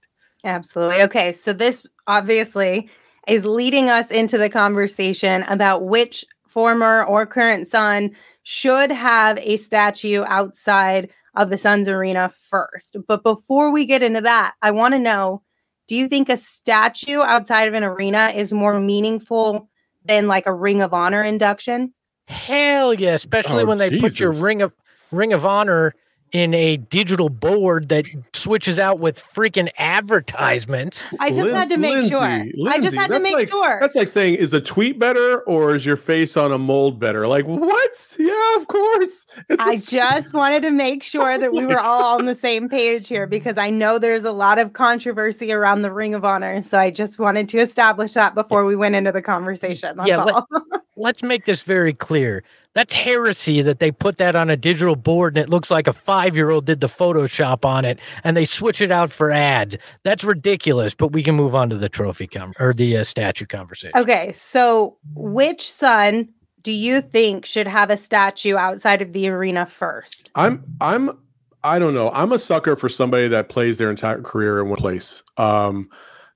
[0.44, 1.02] Absolutely.
[1.02, 2.88] Okay, so this obviously
[3.26, 8.10] is leading us into the conversation about which former or current Sun
[8.50, 12.96] should have a statue outside of the Suns arena first.
[13.06, 15.42] But before we get into that, I want to know
[15.86, 19.68] do you think a statue outside of an arena is more meaningful
[20.04, 21.94] than like a Ring of Honor induction?
[22.26, 24.02] Hell yeah, especially oh, when they Jesus.
[24.02, 24.72] put your ring of
[25.12, 25.94] Ring of Honor
[26.32, 28.04] in a digital board that
[28.40, 31.06] switches out with freaking advertisements.
[31.18, 32.20] I just Lin- had to make Lindsay, sure.
[32.20, 33.78] Lindsay, I just had to make like, sure.
[33.80, 37.26] That's like saying, is a tweet better or is your face on a mold better?
[37.26, 38.16] Like, what?
[38.18, 39.26] Yeah, of course.
[39.58, 43.26] I just wanted to make sure that we were all on the same page here
[43.26, 46.62] because I know there's a lot of controversy around the Ring of Honor.
[46.62, 49.96] So I just wanted to establish that before we went into the conversation.
[49.96, 50.44] That's yeah, let,
[51.00, 52.44] let's make this very clear.
[52.74, 55.92] That's heresy that they put that on a digital board and it looks like a
[55.92, 59.76] five year old did the Photoshop on it and they switch it out for ads.
[60.04, 60.94] That's ridiculous.
[60.94, 63.98] But we can move on to the trophy com- or the uh, statue conversation.
[63.98, 64.32] Okay.
[64.32, 66.28] So, which Sun
[66.62, 70.30] do you think should have a statue outside of the arena first?
[70.34, 71.18] I'm, I'm,
[71.64, 72.10] I don't know.
[72.10, 75.22] I'm a sucker for somebody that plays their entire career in one place.
[75.38, 75.88] Um,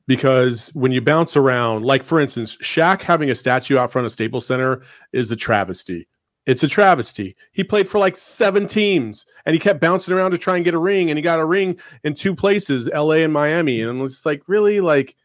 [0.07, 4.13] because when you bounce around, like for instance, Shaq having a statue out front of
[4.13, 6.07] Staples Center is a travesty.
[6.47, 7.37] It's a travesty.
[7.53, 10.75] He played for like seven teams and he kept bouncing around to try and get
[10.75, 13.81] a ring, and he got a ring in two places, LA and Miami.
[13.81, 14.81] And it's like, really?
[14.81, 15.17] Like,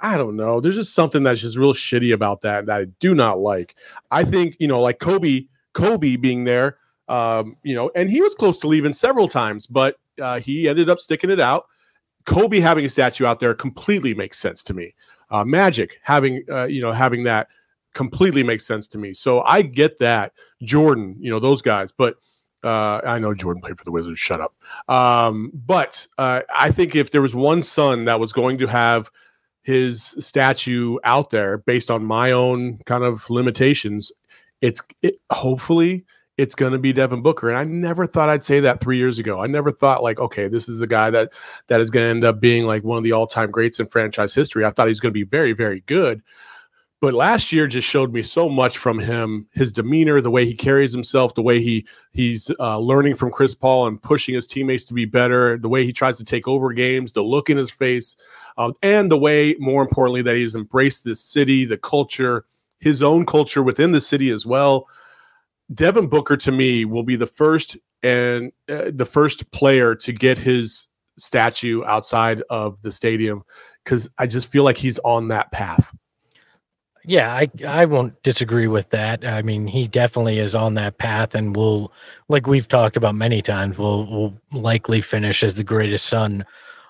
[0.00, 0.60] I don't know.
[0.60, 3.74] There's just something that's just real shitty about that that I do not like.
[4.12, 8.34] I think, you know, like Kobe, Kobe being there, um, you know, and he was
[8.36, 11.66] close to leaving several times, but uh, he ended up sticking it out.
[12.28, 14.94] Kobe having a statue out there completely makes sense to me.
[15.30, 17.48] Uh, Magic having, uh, you know, having that
[17.94, 19.14] completely makes sense to me.
[19.14, 20.34] So I get that.
[20.62, 22.16] Jordan, you know, those guys, but
[22.62, 24.18] uh, I know Jordan played for the Wizards.
[24.18, 24.54] Shut up.
[24.90, 29.10] Um, but uh, I think if there was one Sun that was going to have
[29.62, 34.12] his statue out there based on my own kind of limitations,
[34.60, 36.04] it's it, hopefully
[36.38, 37.50] it's going to be Devin Booker.
[37.50, 39.42] And I never thought I'd say that three years ago.
[39.42, 41.32] I never thought like, okay, this is a guy that
[41.66, 43.86] that is going to end up being like one of the all time greats in
[43.88, 44.64] franchise history.
[44.64, 46.22] I thought he's going to be very, very good.
[47.00, 50.54] But last year just showed me so much from him, his demeanor, the way he
[50.54, 54.84] carries himself, the way he he's uh, learning from Chris Paul and pushing his teammates
[54.84, 57.70] to be better, the way he tries to take over games, the look in his
[57.70, 58.16] face,
[58.56, 62.44] um, and the way, more importantly, that he's embraced this city, the culture,
[62.80, 64.88] his own culture within the city as well.
[65.74, 70.38] Devin Booker to me will be the first and uh, the first player to get
[70.38, 70.88] his
[71.18, 73.42] statue outside of the stadium
[73.84, 75.94] because I just feel like he's on that path.
[77.04, 79.24] Yeah, I I won't disagree with that.
[79.24, 81.90] I mean, he definitely is on that path, and will,
[82.28, 86.44] like we've talked about many times, will will likely finish as the greatest Sun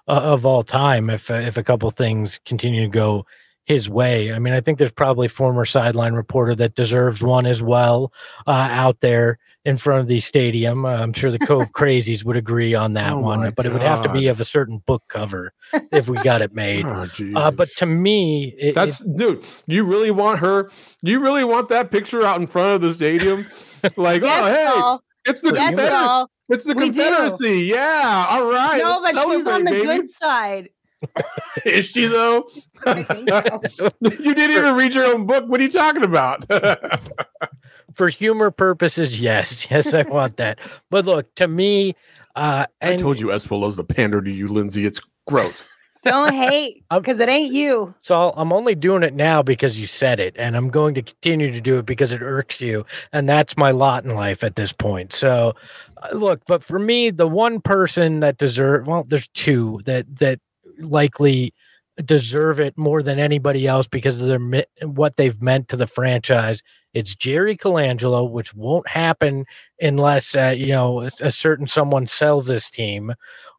[0.09, 3.27] uh, of all time if if a couple things continue to go
[3.69, 4.33] his way.
[4.33, 8.13] I mean, I think there's probably former sideline reporter that deserves one as well
[8.47, 10.87] uh, out there in front of the stadium.
[10.87, 13.73] Uh, I'm sure the Cove Crazies would agree on that Oh one, my but it
[13.73, 15.53] would have to be of a certain book cover
[15.93, 16.87] if we got it made.
[16.89, 19.45] Oh, Uh, but to me, it, that's dude.
[19.67, 20.71] You really want her?
[21.03, 23.47] You really want that picture out in front of the stadium?
[23.97, 25.03] Like, Yes, oh hey, Paul.
[25.27, 27.03] it's the Yes, Confeder- it's the We do.
[27.05, 27.61] Confederacy.
[27.67, 28.79] Yeah, all right.
[28.79, 29.85] No, but she's on the baby.
[29.85, 30.71] good side.
[31.65, 32.49] Is she though?
[32.87, 33.29] I think
[33.73, 33.91] so.
[34.01, 35.49] you didn't even read your own book.
[35.49, 36.45] What are you talking about?
[37.95, 40.59] for humor purposes, yes, yes, I want that.
[40.91, 41.95] But look, to me,
[42.37, 44.87] uh, I told you Espo loves to pander to you, Lindsay.
[44.87, 45.77] It's gross.
[46.05, 47.93] Don't hate because it ain't you.
[47.99, 51.53] So I'm only doing it now because you said it, and I'm going to continue
[51.53, 54.73] to do it because it irks you, and that's my lot in life at this
[54.73, 55.13] point.
[55.13, 55.55] So,
[56.01, 60.41] uh, look, but for me, the one person that deserve well, there's two that that
[60.81, 61.53] likely
[62.05, 66.63] deserve it more than anybody else because of their what they've meant to the franchise.
[66.95, 69.45] It's Jerry Colangelo, which won't happen
[69.81, 73.15] unless uh, you know a, a certain someone sells this team,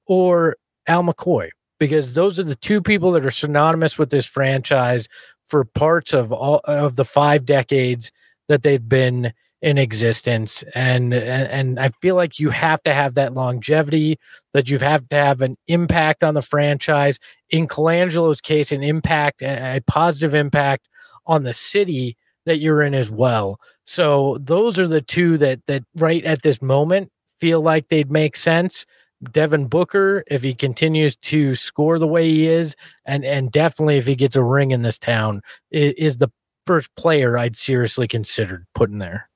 [0.06, 0.56] or
[0.88, 1.50] Al McCoy
[1.80, 5.08] because those are the two people that are synonymous with this franchise
[5.48, 8.12] for parts of all of the five decades
[8.48, 13.16] that they've been in existence and and, and I feel like you have to have
[13.16, 14.18] that longevity
[14.54, 17.20] that you have to have an impact on the franchise.
[17.50, 20.88] In Colangelo's case an impact a positive impact
[21.26, 23.60] on the city that you're in as well.
[23.86, 28.36] So those are the two that that right at this moment feel like they'd make
[28.36, 28.86] sense.
[29.32, 34.08] Devin Booker, if he continues to score the way he is, and and definitely if
[34.08, 35.42] he gets a ring in this town,
[35.72, 36.30] is, is the
[36.66, 39.29] first player I'd seriously considered putting there.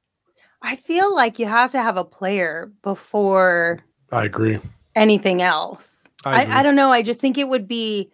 [0.64, 3.80] I feel like you have to have a player before
[4.11, 4.59] I agree.
[4.95, 6.03] anything else.
[6.26, 6.45] I.
[6.45, 6.91] I, I don't know.
[6.91, 8.11] I just think it would be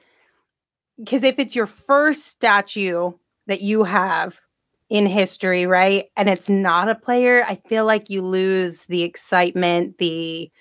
[0.97, 3.11] because if it's your first statue
[3.47, 4.39] that you have
[4.89, 6.05] in history, right?
[6.17, 10.51] And it's not a player, I feel like you lose the excitement, the,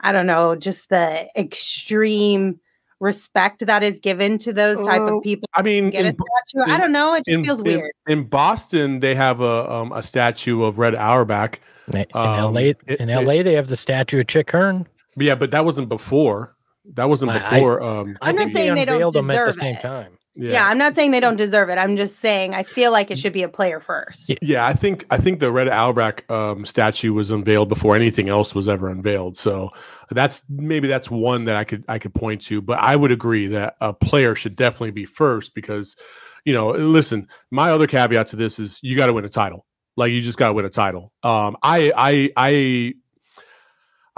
[0.00, 2.60] I don't know, just the extreme
[3.00, 5.48] respect that is given to those type Oh, of people.
[5.54, 6.72] I mean, Get a in, statue.
[6.72, 7.14] I don't know.
[7.14, 7.90] It just in, feels weird.
[8.08, 11.60] in Boston, they have a um, a statue of Red Auerbach.
[11.94, 14.86] In Um, LA, it- in it- LA, they have the statue of Chick Hearn.
[15.16, 16.54] Yeah, but that wasn't before.
[16.94, 17.82] That wasn't I- I- before.
[17.82, 19.80] um, I'm not saying they don't unveiled them at the same it.
[19.80, 20.12] time.
[20.40, 20.66] Yeah.
[20.68, 21.78] I'm not saying they don't deserve it.
[21.78, 24.28] I'm just saying I feel like it should be a player first.
[24.28, 24.36] Yeah.
[24.40, 28.54] Yeah, I think I think the Red Auerbach um, statue was unveiled before anything else
[28.54, 29.36] was ever unveiled.
[29.36, 29.70] So
[30.10, 32.62] that's maybe that's one that I could I could point to.
[32.62, 35.96] But I would agree that a player should definitely be first because,
[36.44, 37.26] you know, listen.
[37.50, 39.66] My other caveat to this is you got to win a title.
[39.96, 41.12] Like you just got to win a title.
[41.24, 42.94] Um, I I I.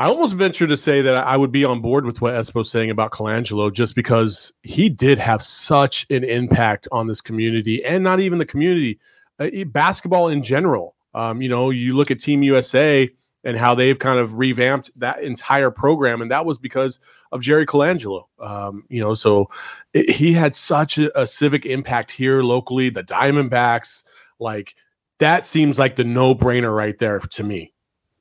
[0.01, 2.89] I almost venture to say that I would be on board with what Espo's saying
[2.89, 8.19] about Colangelo just because he did have such an impact on this community and not
[8.19, 8.99] even the community,
[9.39, 10.95] uh, basketball in general.
[11.13, 13.11] Um, you know, you look at Team USA
[13.45, 16.99] and how they've kind of revamped that entire program, and that was because
[17.31, 18.25] of Jerry Colangelo.
[18.39, 19.51] Um, you know, so
[19.93, 22.89] it, he had such a, a civic impact here locally.
[22.89, 24.05] The Diamondbacks,
[24.39, 24.77] like
[25.19, 27.75] that, seems like the no-brainer right there to me.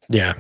[0.09, 0.33] Yeah,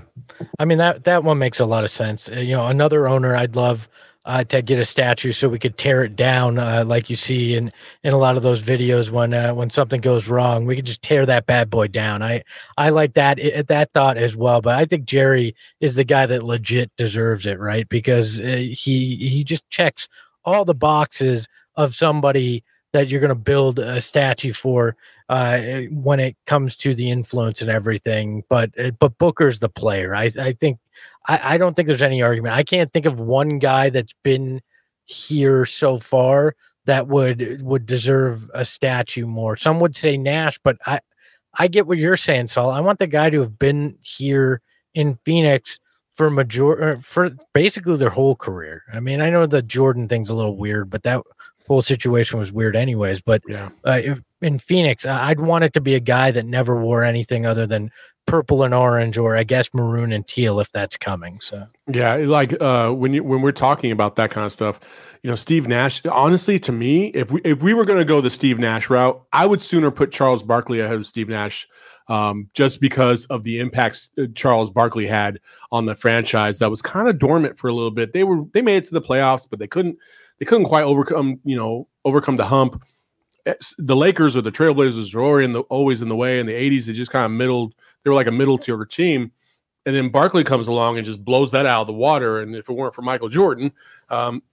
[0.59, 2.29] I mean that that one makes a lot of sense.
[2.29, 3.89] Uh, you know, another owner I'd love
[4.25, 7.55] uh, to get a statue so we could tear it down, uh, like you see
[7.55, 7.71] in
[8.03, 11.01] in a lot of those videos when uh, when something goes wrong, we could just
[11.03, 12.23] tear that bad boy down.
[12.23, 12.43] I
[12.77, 16.25] I like that i- that thought as well, but I think Jerry is the guy
[16.27, 17.87] that legit deserves it, right?
[17.89, 20.07] Because uh, he he just checks
[20.45, 22.63] all the boxes of somebody
[22.93, 24.95] that you're going to build a statue for
[25.29, 28.43] uh, when it comes to the influence and everything.
[28.49, 30.13] But uh, but Booker's the player.
[30.15, 30.79] I I think
[31.27, 32.55] I, I don't think there's any argument.
[32.55, 34.61] I can't think of one guy that's been
[35.05, 36.55] here so far
[36.85, 39.55] that would would deserve a statue more.
[39.55, 40.99] Some would say Nash, but I
[41.55, 42.71] I get what you're saying, Saul.
[42.71, 44.61] I want the guy to have been here
[44.93, 45.79] in Phoenix
[46.13, 48.83] for major for basically their whole career.
[48.93, 51.21] I mean, I know the Jordan thing's a little weird, but that
[51.67, 53.21] whole situation was weird anyways.
[53.21, 53.69] But Yeah.
[53.85, 57.45] uh, if, in Phoenix, I'd want it to be a guy that never wore anything
[57.45, 57.91] other than
[58.25, 61.39] purple and orange, or I guess maroon and teal if that's coming.
[61.41, 64.79] So Yeah, like uh, when you when we're talking about that kind of stuff,
[65.23, 66.05] you know, Steve Nash.
[66.05, 69.21] Honestly, to me, if we if we were going to go the Steve Nash route,
[69.33, 71.67] I would sooner put Charles Barkley ahead of Steve Nash,
[72.07, 75.39] um, just because of the impacts Charles Barkley had
[75.71, 78.13] on the franchise that was kind of dormant for a little bit.
[78.13, 79.97] They were they made it to the playoffs, but they couldn't
[80.39, 82.83] they couldn't quite overcome you know overcome the hump.
[83.77, 86.39] The Lakers or the Trailblazers were already in the, always in the way.
[86.39, 87.73] In the '80s, they just kind of middled.
[88.03, 89.31] They were like a middle tier team
[89.85, 92.41] and then Barkley comes along and just blows that out of the water.
[92.41, 93.71] And if it weren't for Michael Jordan,
[94.09, 94.43] um,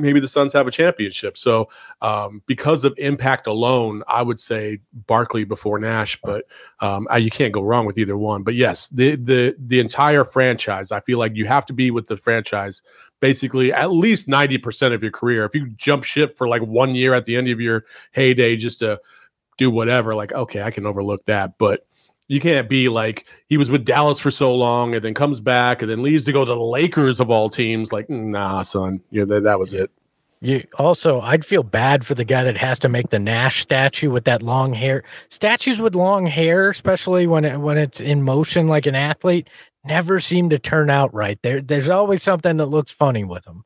[0.00, 1.36] maybe the Suns have a championship.
[1.36, 1.68] So
[2.02, 6.44] um, because of impact alone, I would say Barkley before Nash, but
[6.80, 8.42] um, I, you can't go wrong with either one.
[8.42, 12.06] But yes, the the the entire franchise, I feel like you have to be with
[12.06, 12.82] the franchise
[13.20, 15.44] basically at least 90% of your career.
[15.44, 18.78] If you jump ship for like one year at the end of your heyday just
[18.80, 19.00] to
[19.58, 21.58] do whatever, like, okay, I can overlook that.
[21.58, 21.86] But
[22.30, 25.82] you can't be like he was with Dallas for so long and then comes back
[25.82, 27.92] and then leaves to go to the Lakers of all teams.
[27.92, 29.90] Like, nah, son, yeah, that, that was it.
[30.40, 34.10] you also, I'd feel bad for the guy that has to make the Nash statue
[34.10, 35.02] with that long hair.
[35.28, 39.50] Statues with long hair, especially when it, when it's in motion like an athlete,
[39.84, 41.42] never seem to turn out right.
[41.42, 43.64] There, there's always something that looks funny with them.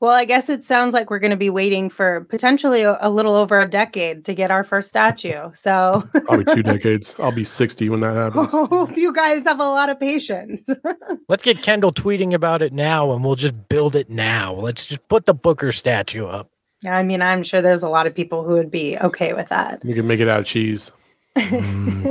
[0.00, 3.10] Well, I guess it sounds like we're going to be waiting for potentially a, a
[3.10, 5.50] little over a decade to get our first statue.
[5.54, 7.14] So Probably two decades.
[7.18, 8.50] I'll be 60 when that happens.
[8.50, 10.66] hope you guys have a lot of patience.
[11.28, 14.54] Let's get Kendall tweeting about it now, and we'll just build it now.
[14.54, 16.50] Let's just put the Booker statue up.
[16.86, 19.84] I mean, I'm sure there's a lot of people who would be okay with that.
[19.84, 20.92] You can make it out of cheese.
[21.36, 22.10] Mm,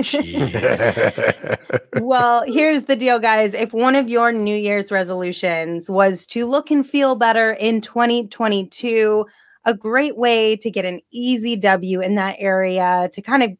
[2.01, 3.53] well, here's the deal, guys.
[3.53, 9.25] If one of your New Year's resolutions was to look and feel better in 2022,
[9.65, 13.51] a great way to get an easy W in that area to kind of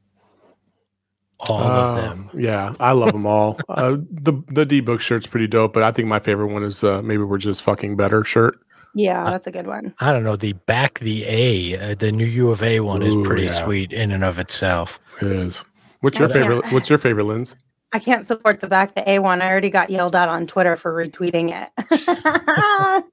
[1.48, 2.30] All of Uh, them.
[2.34, 3.58] Yeah, I love them all.
[3.70, 6.84] uh, the the D book shirt's pretty dope, but I think my favorite one is
[6.84, 8.58] uh, maybe we're just fucking better shirt.
[8.94, 9.94] Yeah, that's a good one.
[10.00, 10.36] I don't know.
[10.36, 13.64] The back the A, uh, the new U of A one is pretty yeah.
[13.64, 15.00] sweet in and of itself.
[15.22, 15.64] It is.
[16.00, 16.72] What's your I can't- favorite?
[16.72, 17.56] What's your favorite, Linz?
[17.94, 19.40] I can't support the back the A one.
[19.40, 21.70] I already got yelled at on Twitter for retweeting it.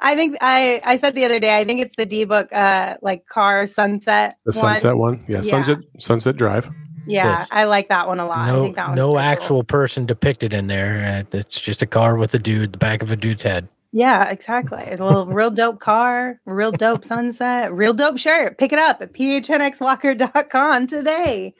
[0.00, 1.56] I think I I said the other day.
[1.56, 4.36] I think it's the D book, uh, like car sunset.
[4.44, 4.60] The one.
[4.74, 5.24] sunset one?
[5.28, 5.42] Yeah, Yeah.
[5.42, 6.68] Sunset Sunset Drive.
[7.06, 7.48] Yeah, Yes.
[7.52, 8.38] I like that one a lot.
[8.38, 9.18] I No, think that no pretty cool.
[9.18, 11.24] actual person depicted in there.
[11.32, 13.68] Uh, it's just a car with a dude, the back of a dude's head.
[13.92, 14.82] Yeah, exactly.
[14.84, 18.56] A little real dope car, real dope sunset, real dope shirt.
[18.56, 21.54] Pick it up at phnxlocker.com today.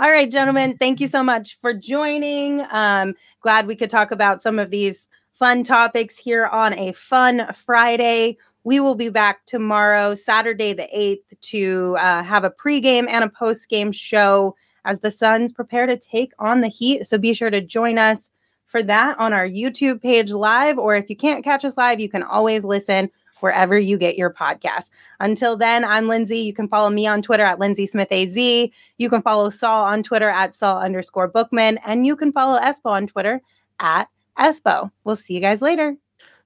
[0.00, 2.64] All right, gentlemen, thank you so much for joining.
[2.70, 5.06] Um, glad we could talk about some of these
[5.38, 8.38] fun topics here on a fun Friday.
[8.64, 13.28] We will be back tomorrow, Saturday the 8th, to uh, have a pregame and a
[13.28, 17.06] postgame show as the Suns prepare to take on the Heat.
[17.06, 18.30] So be sure to join us
[18.64, 22.08] for that on our YouTube page live, or if you can't catch us live, you
[22.08, 23.10] can always listen
[23.42, 24.90] wherever you get your podcast.
[25.20, 26.38] Until then, I'm Lindsay.
[26.38, 28.36] You can follow me on Twitter at Lindsay Smith AZ.
[28.36, 32.86] You can follow Saul on Twitter at Saul underscore Bookman, and you can follow Espo
[32.86, 33.40] on Twitter
[33.80, 34.90] at Espo.
[35.04, 35.96] We'll see you guys later.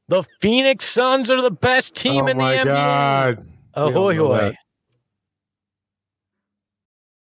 [0.08, 2.64] The Phoenix Suns are the best team oh in the my NBA.
[2.64, 3.46] god!
[3.76, 4.38] We all Ahoy hoy.
[4.38, 4.56] that.